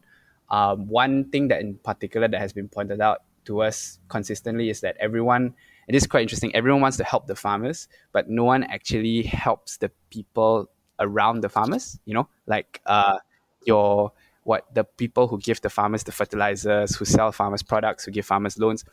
Um, 0.49 0.87
one 0.87 1.31
thing 1.31 1.47
that 1.47 1.61
in 1.61 1.77
particular 1.77 2.27
that 2.27 2.39
has 2.39 2.53
been 2.53 2.67
pointed 2.67 3.01
out 3.01 3.23
to 3.45 3.61
us 3.61 3.99
consistently 4.09 4.69
is 4.69 4.81
that 4.81 4.97
everyone 4.99 5.53
it 5.87 5.93
is 5.93 6.07
quite 6.07 6.23
interesting. 6.23 6.55
Everyone 6.55 6.81
wants 6.81 6.97
to 6.97 7.03
help 7.03 7.27
the 7.27 7.35
farmers, 7.35 7.87
but 8.11 8.29
no 8.29 8.43
one 8.43 8.63
actually 8.63 9.21
helps 9.23 9.77
the 9.77 9.91
people 10.09 10.69
around 10.99 11.41
the 11.41 11.49
farmers. 11.49 11.99
You 12.05 12.15
know, 12.15 12.29
like 12.47 12.81
uh, 12.85 13.17
your 13.65 14.11
what 14.43 14.65
the 14.73 14.83
people 14.83 15.27
who 15.27 15.39
give 15.39 15.61
the 15.61 15.69
farmers 15.69 16.03
the 16.03 16.11
fertilizers, 16.11 16.95
who 16.95 17.05
sell 17.05 17.31
farmers 17.31 17.63
products, 17.63 18.05
who 18.05 18.11
give 18.11 18.25
farmers 18.25 18.57
loans, 18.57 18.83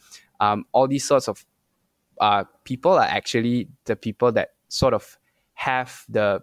um, 0.41 0.65
all 0.73 0.89
these 0.89 1.05
sorts 1.05 1.29
of 1.29 1.45
uh, 2.21 2.45
people 2.65 2.93
are 2.93 3.09
actually 3.09 3.69
the 3.85 3.97
people 3.97 4.33
that 4.33 4.51
sort 4.69 4.95
of 4.95 5.19
have 5.55 6.05
the 6.09 6.41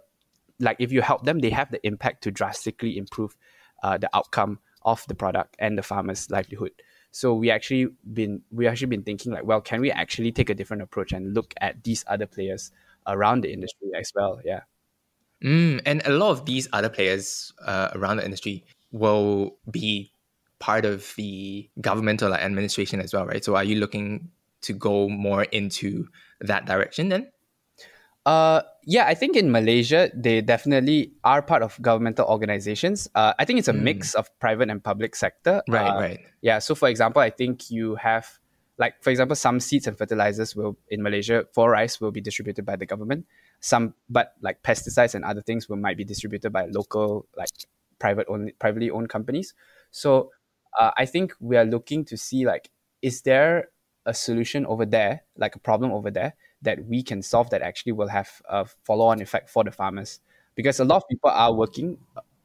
like 0.60 0.78
if 0.80 0.92
you 0.92 1.02
help 1.02 1.24
them, 1.24 1.40
they 1.40 1.50
have 1.50 1.72
the 1.72 1.86
impact 1.86 2.24
to 2.24 2.32
drastically 2.32 2.98
improve 2.98 3.36
uh, 3.84 3.98
the 3.98 4.10
outcome 4.16 4.60
of 4.84 5.06
the 5.08 5.16
product 5.16 5.56
and 5.60 5.78
the 5.78 5.84
farmer's 5.84 6.30
livelihood. 6.30 6.72
So 7.12 7.34
we 7.34 7.50
actually 7.50 7.88
been 8.14 8.42
we 8.52 8.68
actually 8.68 8.88
been 8.88 9.04
thinking 9.04 9.32
like, 9.32 9.46
well, 9.46 9.62
can 9.62 9.82
we 9.82 9.92
actually 9.92 10.32
take 10.32 10.50
a 10.50 10.54
different 10.54 10.84
approach 10.84 11.12
and 11.12 11.34
look 11.34 11.54
at 11.60 11.84
these 11.84 12.06
other 12.08 12.28
players 12.28 12.72
around 13.08 13.42
the 13.42 13.52
industry 13.52 13.90
as 13.98 14.12
well? 14.16 14.40
Yeah. 14.46 14.62
Mm, 15.44 15.82
and 15.86 16.02
a 16.06 16.12
lot 16.12 16.32
of 16.32 16.46
these 16.46 16.68
other 16.74 16.90
players 16.90 17.54
uh, 17.66 17.90
around 17.96 18.18
the 18.18 18.26
industry 18.26 18.66
will 18.92 19.58
be 19.72 20.12
part 20.60 20.86
of 20.86 21.14
the 21.16 21.70
governmental 21.80 22.34
administration 22.34 23.00
as 23.00 23.14
well, 23.14 23.26
right? 23.26 23.44
So 23.44 23.56
are 23.56 23.64
you 23.64 23.78
looking 23.78 24.30
to 24.62 24.74
go 24.74 25.08
more 25.08 25.44
into 25.44 26.08
that 26.42 26.66
direction 26.66 27.10
then? 27.10 27.32
Uh, 28.26 28.62
yeah, 28.86 29.06
I 29.06 29.14
think 29.14 29.36
in 29.36 29.52
Malaysia, 29.52 30.12
they 30.14 30.42
definitely 30.42 31.14
are 31.24 31.42
part 31.42 31.64
of 31.64 31.82
governmental 31.82 32.28
organizations. 32.28 33.08
Uh, 33.16 33.34
I 33.40 33.46
think 33.46 33.60
it's 33.60 33.68
a 33.68 33.74
mm. 33.74 33.82
mix 33.82 34.14
of 34.14 34.30
private 34.40 34.70
and 34.70 34.84
public 34.84 35.16
sector. 35.16 35.64
Right, 35.68 35.88
uh, 35.88 36.00
right. 36.00 36.20
Yeah, 36.42 36.60
so 36.60 36.76
for 36.76 36.90
example, 36.90 37.22
I 37.22 37.30
think 37.30 37.72
you 37.72 37.96
have, 37.96 38.28
like, 38.78 39.02
for 39.02 39.10
example, 39.10 39.36
some 39.36 39.60
seeds 39.60 39.88
and 39.88 39.98
fertilizers 39.98 40.56
will, 40.56 40.78
in 40.90 41.02
Malaysia, 41.02 41.46
for 41.54 41.72
rice 41.72 42.02
will 42.02 42.12
be 42.12 42.22
distributed 42.22 42.66
by 42.66 42.76
the 42.76 42.86
government. 42.86 43.26
Some, 43.62 43.96
but 44.10 44.34
like 44.42 44.64
pesticides 44.64 45.16
and 45.16 45.26
other 45.26 45.42
things 45.42 45.68
will 45.68 45.78
might 45.78 45.98
be 45.98 46.04
distributed 46.04 46.52
by 46.52 46.66
local, 46.66 47.26
like, 47.36 47.50
private 48.00 48.28
owned, 48.30 48.52
privately 48.60 48.90
owned 48.90 49.10
companies. 49.10 49.54
So 49.92 50.32
uh, 50.80 50.92
I 50.98 51.06
think 51.06 51.34
we 51.40 51.58
are 51.58 51.66
looking 51.66 52.06
to 52.06 52.18
see, 52.18 52.46
like, 52.46 52.70
is 53.02 53.22
there 53.22 53.70
a 54.06 54.14
solution 54.14 54.66
over 54.66 54.86
there, 54.86 55.24
like 55.38 55.56
a 55.56 55.60
problem 55.60 55.92
over 55.92 56.12
there, 56.12 56.36
that 56.62 56.86
we 56.86 57.02
can 57.02 57.22
solve 57.22 57.50
that 57.50 57.62
actually 57.62 57.94
will 57.94 58.08
have 58.08 58.42
a 58.50 58.66
follow-on 58.84 59.22
effect 59.22 59.50
for 59.50 59.64
the 59.64 59.72
farmers. 59.72 60.20
Because 60.56 60.80
a 60.80 60.86
lot 60.86 60.98
of 60.98 61.08
people 61.08 61.30
are 61.30 61.54
working 61.54 61.98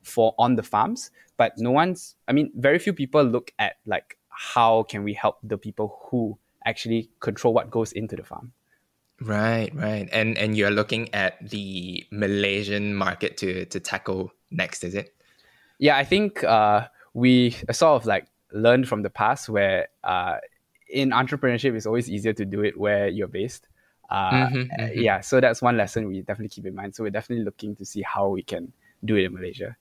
for 0.02 0.34
on 0.38 0.54
the 0.54 0.62
farms 0.62 1.10
but 1.36 1.52
no 1.56 1.70
one's 1.70 2.14
i 2.28 2.32
mean 2.32 2.52
very 2.56 2.78
few 2.78 2.92
people 2.92 3.22
look 3.22 3.50
at 3.58 3.76
like 3.86 4.18
how 4.28 4.82
can 4.82 5.02
we 5.02 5.14
help 5.14 5.38
the 5.42 5.56
people 5.56 5.98
who 6.10 6.36
actually 6.64 7.10
control 7.20 7.54
what 7.54 7.70
goes 7.70 7.92
into 7.92 8.16
the 8.16 8.24
farm. 8.24 8.52
Right 9.20 9.72
right. 9.74 10.08
And 10.12 10.36
and 10.36 10.56
you're 10.56 10.70
looking 10.70 11.12
at 11.14 11.48
the 11.48 12.04
malaysian 12.10 12.94
market 12.94 13.36
to 13.38 13.64
to 13.66 13.80
tackle 13.80 14.32
next 14.50 14.82
is 14.84 14.94
it? 14.94 15.14
Yeah 15.78 15.96
i 15.96 16.04
think 16.04 16.42
uh 16.42 16.88
we 17.12 17.50
sort 17.70 18.02
of 18.02 18.06
like 18.06 18.26
learned 18.52 18.88
from 18.88 19.02
the 19.02 19.10
past 19.10 19.48
where 19.48 19.88
uh 20.02 20.38
in 20.88 21.10
entrepreneurship 21.10 21.74
it's 21.74 21.86
always 21.86 22.10
easier 22.10 22.32
to 22.32 22.44
do 22.44 22.62
it 22.62 22.78
where 22.78 23.08
you're 23.08 23.28
based 23.28 23.68
uh, 24.10 24.30
mm-hmm, 24.30 24.56
mm-hmm. 24.80 25.00
Yeah, 25.00 25.20
so 25.20 25.40
that's 25.40 25.62
one 25.62 25.76
lesson 25.76 26.06
we 26.06 26.20
definitely 26.20 26.48
keep 26.48 26.66
in 26.66 26.74
mind. 26.74 26.94
So 26.94 27.04
we're 27.04 27.10
definitely 27.10 27.44
looking 27.44 27.74
to 27.76 27.84
see 27.84 28.02
how 28.02 28.28
we 28.28 28.42
can 28.42 28.72
do 29.04 29.16
it 29.16 29.24
in 29.24 29.34
Malaysia. 29.34 29.76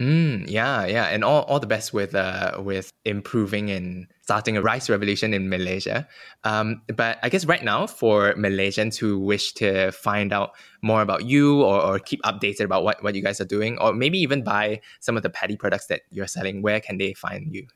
Mm, 0.00 0.48
yeah, 0.48 0.86
yeah, 0.86 1.04
and 1.12 1.22
all, 1.22 1.42
all 1.42 1.60
the 1.60 1.66
best 1.66 1.92
with 1.92 2.14
uh 2.14 2.56
with 2.58 2.90
improving 3.04 3.70
and 3.70 4.06
starting 4.22 4.56
a 4.56 4.62
rice 4.62 4.88
revolution 4.88 5.34
in 5.34 5.50
Malaysia. 5.50 6.08
Um, 6.42 6.80
but 6.96 7.18
I 7.22 7.28
guess 7.28 7.44
right 7.44 7.62
now 7.62 7.86
for 7.86 8.32
Malaysians 8.32 8.96
who 8.96 9.18
wish 9.18 9.52
to 9.54 9.92
find 9.92 10.32
out 10.32 10.52
more 10.80 11.02
about 11.02 11.26
you 11.26 11.60
or, 11.60 11.82
or 11.82 11.98
keep 11.98 12.22
updated 12.22 12.64
about 12.64 12.82
what, 12.82 13.02
what 13.02 13.14
you 13.14 13.22
guys 13.22 13.42
are 13.42 13.44
doing, 13.44 13.76
or 13.76 13.92
maybe 13.92 14.18
even 14.18 14.42
buy 14.42 14.80
some 15.00 15.18
of 15.18 15.22
the 15.22 15.28
paddy 15.28 15.56
products 15.56 15.86
that 15.88 16.00
you're 16.10 16.26
selling, 16.26 16.62
where 16.62 16.80
can 16.80 16.96
they 16.96 17.12
find 17.12 17.52
you? 17.54 17.66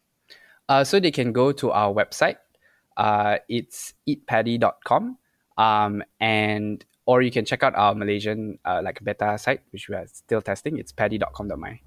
Uh, 0.71 0.83
so 0.83 0.99
they 0.99 1.11
can 1.11 1.31
go 1.31 1.53
to 1.53 1.73
our 1.73 1.93
website. 1.93 2.37
Uh, 2.97 3.37
it's 3.51 3.93
eatpaddy.com. 4.09 5.19
Um, 5.57 6.03
and 6.21 6.85
or 7.07 7.23
you 7.23 7.31
can 7.31 7.45
check 7.45 7.63
out 7.63 7.75
our 7.75 7.95
Malaysian 7.95 8.59
uh, 8.65 8.81
like 8.83 9.03
beta 9.05 9.37
site, 9.39 9.61
which 9.71 9.89
we 9.89 9.95
are 9.95 10.07
still 10.07 10.41
testing. 10.41 10.79
It's 10.79 10.93
paddy.com.my. 10.93 11.81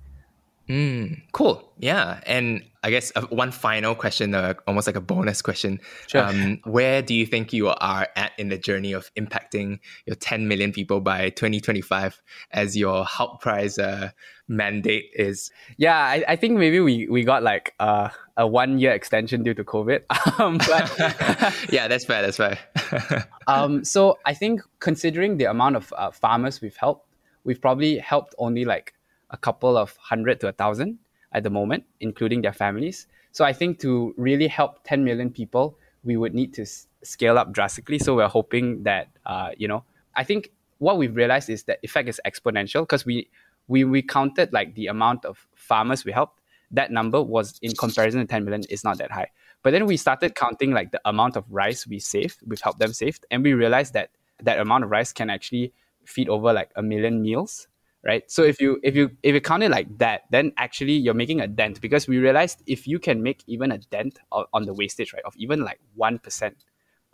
Mm, 0.69 1.21
cool. 1.31 1.71
Yeah. 1.79 2.19
And 2.25 2.63
I 2.83 2.89
guess 2.89 3.11
uh, 3.15 3.21
one 3.27 3.51
final 3.51 3.95
question, 3.95 4.35
uh, 4.35 4.55
almost 4.67 4.85
like 4.85 4.97
a 4.97 5.01
bonus 5.01 5.41
question. 5.41 5.79
Sure. 6.07 6.23
Um, 6.23 6.59
where 6.65 7.01
do 7.01 7.13
you 7.13 7.25
think 7.25 7.53
you 7.53 7.69
are 7.69 8.07
at 8.15 8.33
in 8.37 8.49
the 8.49 8.57
journey 8.57 8.91
of 8.91 9.09
impacting 9.15 9.79
your 10.05 10.15
10 10.15 10.47
million 10.47 10.73
people 10.73 10.99
by 10.99 11.29
2025 11.29 12.21
as 12.51 12.75
your 12.75 13.05
Hult 13.05 13.39
Prize 13.39 13.79
uh, 13.79 14.11
mandate 14.49 15.09
is? 15.13 15.51
Yeah, 15.77 15.97
I, 15.97 16.25
I, 16.27 16.35
think 16.35 16.57
maybe 16.57 16.81
we, 16.81 17.07
we 17.07 17.23
got 17.23 17.43
like 17.43 17.73
uh, 17.79 18.09
a 18.35 18.45
one 18.45 18.77
year 18.77 18.91
extension 18.91 19.43
due 19.43 19.53
to 19.53 19.63
COVID. 19.63 20.01
um, 20.39 20.57
but 20.57 21.69
yeah, 21.71 21.87
that's 21.87 22.03
fair. 22.03 22.21
That's 22.21 22.37
fair. 22.37 23.27
um, 23.47 23.85
so 23.85 24.17
I 24.25 24.33
think 24.33 24.61
considering 24.79 25.37
the 25.37 25.45
amount 25.45 25.77
of 25.77 25.93
uh, 25.97 26.11
farmers 26.11 26.59
we've 26.61 26.75
helped, 26.75 27.07
we've 27.45 27.61
probably 27.61 27.97
helped 27.99 28.35
only 28.37 28.65
like 28.65 28.93
a 29.29 29.37
couple 29.37 29.77
of 29.77 29.95
hundred 29.97 30.39
to 30.41 30.47
a 30.47 30.51
thousand 30.51 30.99
at 31.31 31.43
the 31.43 31.49
moment, 31.49 31.83
including 31.99 32.41
their 32.41 32.53
families. 32.53 33.07
So 33.31 33.45
I 33.45 33.53
think 33.53 33.79
to 33.79 34.13
really 34.17 34.47
help 34.47 34.83
10 34.83 35.03
million 35.03 35.29
people, 35.29 35.77
we 36.03 36.17
would 36.17 36.33
need 36.33 36.53
to 36.55 36.61
s- 36.63 36.87
scale 37.03 37.37
up 37.37 37.51
drastically. 37.51 37.99
So 37.99 38.15
we're 38.15 38.27
hoping 38.27 38.83
that, 38.83 39.09
uh, 39.25 39.49
you 39.57 39.67
know, 39.67 39.83
I 40.15 40.23
think 40.23 40.51
what 40.79 40.97
we've 40.97 41.15
realized 41.15 41.49
is 41.49 41.63
that 41.63 41.79
effect 41.83 42.07
is 42.07 42.21
exponential 42.25 42.81
because 42.81 43.05
we, 43.05 43.29
we, 43.67 43.83
we 43.83 44.01
counted 44.01 44.53
like 44.53 44.75
the 44.75 44.87
amount 44.87 45.25
of 45.25 45.47
farmers 45.55 46.05
we 46.05 46.11
helped. 46.11 46.39
That 46.71 46.91
number 46.91 47.21
was 47.21 47.59
in 47.61 47.75
comparison 47.75 48.21
to 48.21 48.27
10 48.27 48.45
million 48.45 48.63
is 48.69 48.83
not 48.83 48.97
that 48.97 49.11
high. 49.11 49.27
But 49.63 49.71
then 49.71 49.85
we 49.85 49.97
started 49.97 50.35
counting 50.35 50.71
like 50.71 50.91
the 50.91 51.01
amount 51.05 51.35
of 51.35 51.45
rice 51.49 51.85
we 51.87 51.99
saved, 51.99 52.39
we've 52.45 52.61
helped 52.61 52.79
them 52.79 52.93
save, 52.93 53.19
and 53.31 53.43
we 53.43 53.53
realized 53.53 53.93
that 53.93 54.11
that 54.43 54.59
amount 54.59 54.83
of 54.83 54.91
rice 54.91 55.11
can 55.11 55.29
actually 55.29 55.73
feed 56.05 56.29
over 56.29 56.53
like 56.53 56.71
a 56.75 56.81
million 56.81 57.21
meals 57.21 57.67
right? 58.07 58.23
So 58.31 58.43
if 58.43 58.61
you 58.61 58.79
if 58.81 58.95
you 58.95 59.11
if 59.21 59.35
you 59.35 59.41
count 59.41 59.63
it 59.63 59.69
like 59.69 59.97
that, 59.97 60.21
then 60.31 60.53
actually 60.57 60.93
you're 60.93 61.13
making 61.13 61.41
a 61.41 61.47
dent 61.47 61.81
because 61.81 62.07
we 62.07 62.17
realized 62.17 62.63
if 62.65 62.87
you 62.87 62.97
can 62.97 63.21
make 63.21 63.43
even 63.45 63.71
a 63.71 63.77
dent 63.77 64.17
on 64.31 64.63
the 64.63 64.73
wastage, 64.73 65.13
right, 65.13 65.23
of 65.25 65.35
even 65.35 65.63
like 65.63 65.79
one 65.93 66.17
percent 66.17 66.63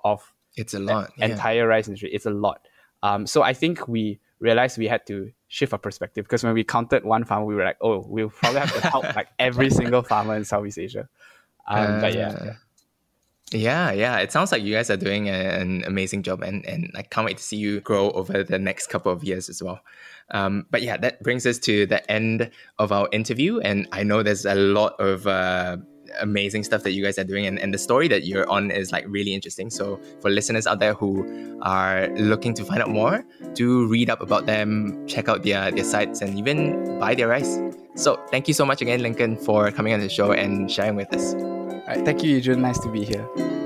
of 0.03 0.33
it's 0.55 0.75
a 0.75 0.79
lot 0.79 1.11
yeah. 1.17 1.25
entire 1.25 1.67
rice 1.67 1.87
industry, 1.87 2.11
it's 2.13 2.27
a 2.27 2.29
lot. 2.29 2.67
Um, 3.01 3.25
so 3.25 3.41
I 3.41 3.53
think 3.53 3.87
we 3.87 4.19
realized 4.39 4.77
we 4.77 4.87
had 4.87 5.05
to 5.07 5.31
shift 5.47 5.73
our 5.73 5.79
perspective 5.79 6.25
because 6.25 6.43
when 6.43 6.53
we 6.53 6.63
counted 6.63 7.03
one 7.03 7.25
farmer, 7.25 7.45
we 7.45 7.55
were 7.55 7.63
like, 7.63 7.77
oh, 7.81 8.05
we'll 8.07 8.29
probably 8.29 8.59
have 8.59 8.73
to 8.73 8.87
help 8.87 9.15
like 9.15 9.29
every 9.39 9.69
single 9.79 10.03
farmer 10.03 10.35
in 10.35 10.45
Southeast 10.45 10.77
Asia. 10.77 11.09
Um, 11.67 11.79
uh, 11.79 12.01
but 12.01 12.13
yeah. 12.13 12.27
Uh, 12.29 12.45
yeah. 12.45 12.53
Yeah, 13.51 13.91
yeah. 13.91 14.17
It 14.17 14.31
sounds 14.31 14.51
like 14.51 14.63
you 14.63 14.73
guys 14.73 14.89
are 14.89 14.97
doing 14.97 15.29
an 15.29 15.83
amazing 15.85 16.23
job, 16.23 16.41
and, 16.41 16.65
and 16.65 16.91
I 16.95 17.03
can't 17.03 17.25
wait 17.25 17.37
to 17.37 17.43
see 17.43 17.57
you 17.57 17.81
grow 17.81 18.09
over 18.11 18.43
the 18.43 18.57
next 18.57 18.87
couple 18.87 19.11
of 19.11 19.23
years 19.23 19.49
as 19.49 19.61
well. 19.61 19.81
Um, 20.31 20.65
but 20.71 20.81
yeah, 20.81 20.97
that 20.97 21.21
brings 21.21 21.45
us 21.45 21.59
to 21.59 21.85
the 21.85 22.09
end 22.11 22.49
of 22.79 22.91
our 22.91 23.07
interview. 23.11 23.59
And 23.59 23.87
I 23.91 24.03
know 24.03 24.23
there's 24.23 24.45
a 24.45 24.55
lot 24.55 24.99
of 24.99 25.27
uh, 25.27 25.77
amazing 26.19 26.63
stuff 26.63 26.83
that 26.83 26.91
you 26.91 27.03
guys 27.03 27.17
are 27.17 27.23
doing, 27.23 27.45
and, 27.45 27.59
and 27.59 27.73
the 27.73 27.77
story 27.77 28.07
that 28.07 28.25
you're 28.25 28.47
on 28.49 28.71
is 28.71 28.91
like 28.91 29.05
really 29.07 29.33
interesting. 29.33 29.69
So, 29.69 29.99
for 30.21 30.29
listeners 30.29 30.67
out 30.67 30.79
there 30.79 30.93
who 30.93 31.59
are 31.61 32.07
looking 32.15 32.53
to 32.55 32.65
find 32.65 32.81
out 32.81 32.89
more, 32.89 33.23
do 33.53 33.87
read 33.87 34.09
up 34.09 34.21
about 34.21 34.45
them, 34.45 35.05
check 35.07 35.29
out 35.29 35.43
their, 35.43 35.71
their 35.71 35.83
sites, 35.83 36.21
and 36.21 36.37
even 36.37 36.99
buy 36.99 37.15
their 37.15 37.27
rice. 37.27 37.59
So, 37.95 38.19
thank 38.31 38.47
you 38.47 38.53
so 38.53 38.65
much 38.65 38.81
again, 38.81 39.01
Lincoln, 39.01 39.37
for 39.37 39.71
coming 39.71 39.93
on 39.93 39.99
the 39.99 40.09
show 40.09 40.31
and 40.31 40.71
sharing 40.71 40.95
with 40.95 41.13
us. 41.13 41.33
All 41.33 41.83
right, 41.87 42.05
thank 42.05 42.23
you, 42.23 42.39
Jun. 42.41 42.61
Nice 42.61 42.79
to 42.79 42.91
be 42.91 43.03
here. 43.03 43.62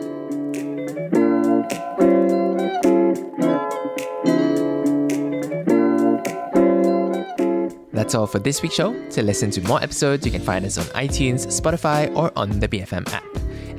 That's 7.97 8.13
all 8.13 8.27
for 8.27 8.37
this 8.37 8.61
week's 8.61 8.75
show. 8.75 8.93
To 9.09 9.23
listen 9.23 9.49
to 9.49 9.61
more 9.61 9.81
episodes, 9.81 10.23
you 10.23 10.31
can 10.31 10.43
find 10.43 10.63
us 10.63 10.77
on 10.77 10.85
iTunes, 10.93 11.47
Spotify, 11.47 12.15
or 12.15 12.31
on 12.35 12.59
the 12.59 12.67
BFM 12.67 13.11
app. 13.11 13.25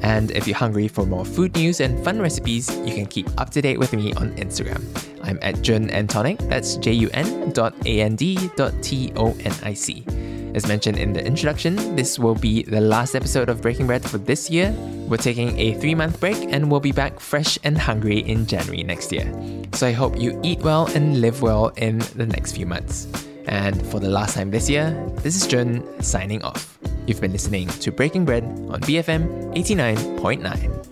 And 0.02 0.33
if 0.33 0.48
you're 0.48 0.57
hungry 0.57 0.88
for 0.88 1.07
more 1.07 1.24
food 1.24 1.54
news 1.54 1.78
and 1.78 2.04
fun 2.04 2.20
recipes, 2.20 2.68
you 2.78 2.92
can 2.92 3.07
keep 3.07 3.28
up 3.40 3.50
to 3.50 3.62
date 3.62 3.78
with 3.78 3.92
me 3.92 4.12
on 4.14 4.33
Instagram. 4.35 4.83
I'm 5.22 5.38
at 5.40 5.62
Jun 5.62 5.88
and 5.90 6.11
Tonic, 6.11 6.38
that's 6.50 6.78
J 6.78 6.94
U 6.94 7.11
N 7.14 7.52
dot 7.52 7.74
A 7.87 8.00
N 8.00 8.16
D 8.16 8.50
dot 8.57 8.74
T 8.83 9.12
O 9.14 9.37
N 9.44 9.54
I 9.62 9.72
C. 9.72 10.04
As 10.52 10.66
mentioned 10.66 10.98
in 10.98 11.12
the 11.12 11.24
introduction, 11.24 11.94
this 11.94 12.18
will 12.18 12.35
be 12.35 12.64
the 12.64 12.81
last 12.81 13.14
episode 13.14 13.48
of 13.48 13.62
Breaking 13.62 13.87
Bread 13.87 14.02
for 14.02 14.18
this 14.18 14.50
year. 14.50 14.72
We're 15.07 15.18
taking 15.18 15.57
a 15.61 15.74
three 15.74 15.94
month 15.94 16.18
break 16.18 16.52
and 16.52 16.72
we'll 16.72 16.81
be 16.81 16.90
back 16.90 17.20
fresh 17.20 17.57
and 17.62 17.78
hungry 17.78 18.18
in 18.18 18.46
January 18.46 18.83
next 18.83 19.12
year. 19.12 19.33
So 19.74 19.87
I 19.87 19.92
hope 19.92 20.18
you 20.18 20.40
eat 20.42 20.59
well 20.59 20.87
and 20.96 21.20
live 21.20 21.40
well 21.40 21.68
in 21.76 22.00
the 22.16 22.26
next 22.26 22.57
few 22.57 22.66
months. 22.66 23.07
And 23.48 23.84
for 23.87 23.98
the 23.98 24.08
last 24.08 24.34
time 24.34 24.50
this 24.50 24.68
year, 24.68 24.90
this 25.22 25.34
is 25.34 25.46
Jun 25.46 25.82
signing 26.02 26.42
off. 26.42 26.78
You've 27.06 27.20
been 27.20 27.32
listening 27.32 27.68
to 27.68 27.90
Breaking 27.90 28.24
Bread 28.24 28.44
on 28.44 28.80
BFM 28.82 29.54
89.9. 29.54 30.84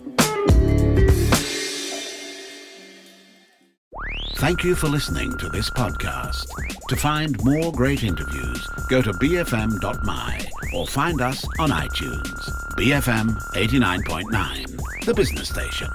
Thank 4.37 4.63
you 4.63 4.75
for 4.75 4.87
listening 4.87 5.35
to 5.39 5.49
this 5.49 5.69
podcast. 5.69 6.47
To 6.89 6.95
find 6.95 7.43
more 7.43 7.71
great 7.71 8.03
interviews, 8.03 8.67
go 8.87 9.01
to 9.01 9.11
bfm.my 9.13 10.45
or 10.75 10.87
find 10.87 11.21
us 11.21 11.43
on 11.59 11.69
iTunes. 11.71 12.49
BFM 12.75 13.35
89.9, 13.53 15.05
the 15.05 15.13
business 15.13 15.49
station. 15.49 15.89